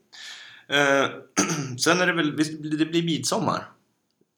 [0.70, 1.06] Eh,
[1.80, 3.64] sen är det väl, visst det blir midsommar?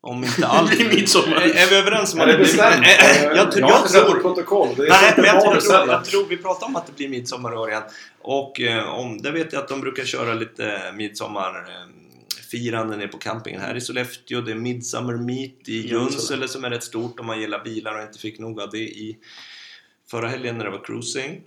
[0.02, 0.72] Om inte allt.
[0.72, 1.36] Det blir midsommar.
[1.36, 2.46] Är, är vi överens om att det blir...
[2.46, 2.86] bestämt?
[2.86, 4.20] Eh, eh, jag, Jag jag sett tror...
[4.20, 4.76] protokoll.
[4.78, 7.10] Det är Nej, men jag, jag, tror, jag tror vi pratar om att det blir
[7.10, 7.84] midsommar i år igen.
[8.22, 10.92] Och eh, om, det vet jag att de brukar köra lite
[12.52, 14.42] midsommarfiranden nere på campingen här i Sollefteå.
[14.42, 18.04] Det är Midsummer Meet i Junsele som är rätt stort om man gillar bilar och
[18.04, 19.18] inte fick nog av det i
[20.10, 21.42] förra helgen när det var cruising.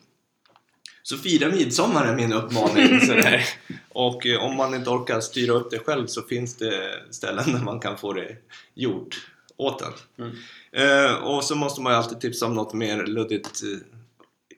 [1.03, 3.01] Så fira midsommar är min uppmaning.
[3.07, 3.45] sådär.
[3.89, 7.61] Och eh, om man inte orkar styra upp det själv så finns det ställen där
[7.61, 8.37] man kan få det
[8.75, 9.93] gjort åt en.
[10.19, 10.37] Mm.
[10.73, 13.79] Eh, och så måste man ju alltid tipsa om något mer luddigt, eh,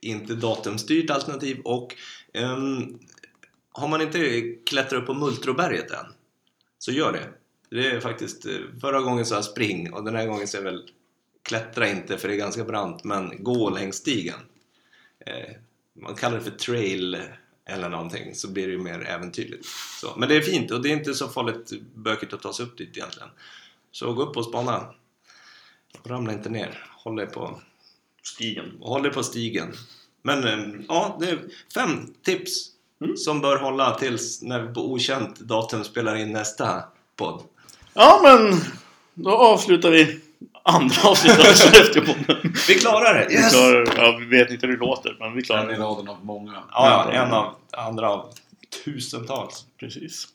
[0.00, 1.60] inte datumstyrt alternativ.
[1.64, 1.94] Och
[2.32, 2.98] ehm,
[3.72, 6.06] har man inte klättrat upp på Multroberget än,
[6.86, 7.28] så gör det.
[7.70, 10.62] Det är faktiskt, eh, förra gången sa jag spring och den här gången så är
[10.62, 10.90] väl
[11.42, 14.38] klättra inte för det är ganska brant, men gå längs stigen.
[15.26, 15.56] Eh,
[15.94, 17.22] man kallar det för trail
[17.64, 19.66] eller någonting så blir det ju mer äventyrligt.
[20.00, 22.66] Så, men det är fint och det är inte så farligt bökigt att ta sig
[22.66, 23.28] upp dit egentligen.
[23.90, 24.94] Så gå upp och spana.
[26.04, 26.86] Ramla inte ner.
[26.90, 27.60] Håll dig på,
[28.22, 28.78] Stigen.
[28.80, 29.72] håll dig på stigen.
[30.22, 31.38] Men eh, ja, det är
[31.74, 33.16] fem tips Mm.
[33.16, 36.82] som bör hålla tills när vi på okänt datum spelar in nästa
[37.16, 37.42] podd.
[37.94, 38.60] Ja, men
[39.14, 40.20] då avslutar vi
[40.62, 42.56] andra avsnittet av Sollefteå-podden.
[42.68, 43.26] Vi klarar det!
[43.28, 43.52] Vi Yes!
[43.52, 45.80] klarar, ja, vi vet inte hur det låter, men vi klarar En i det.
[45.80, 46.62] raden av många.
[46.72, 48.26] Ja, en av andra av
[48.84, 49.64] tusentals.
[49.80, 50.28] Precis.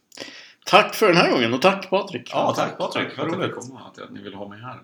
[0.66, 2.30] Tack för den här gången och tack Patrik.
[2.34, 3.08] Ja, tack Patrik.
[3.18, 3.54] Vad roligt.
[4.04, 4.80] Att ni vill ha mig här.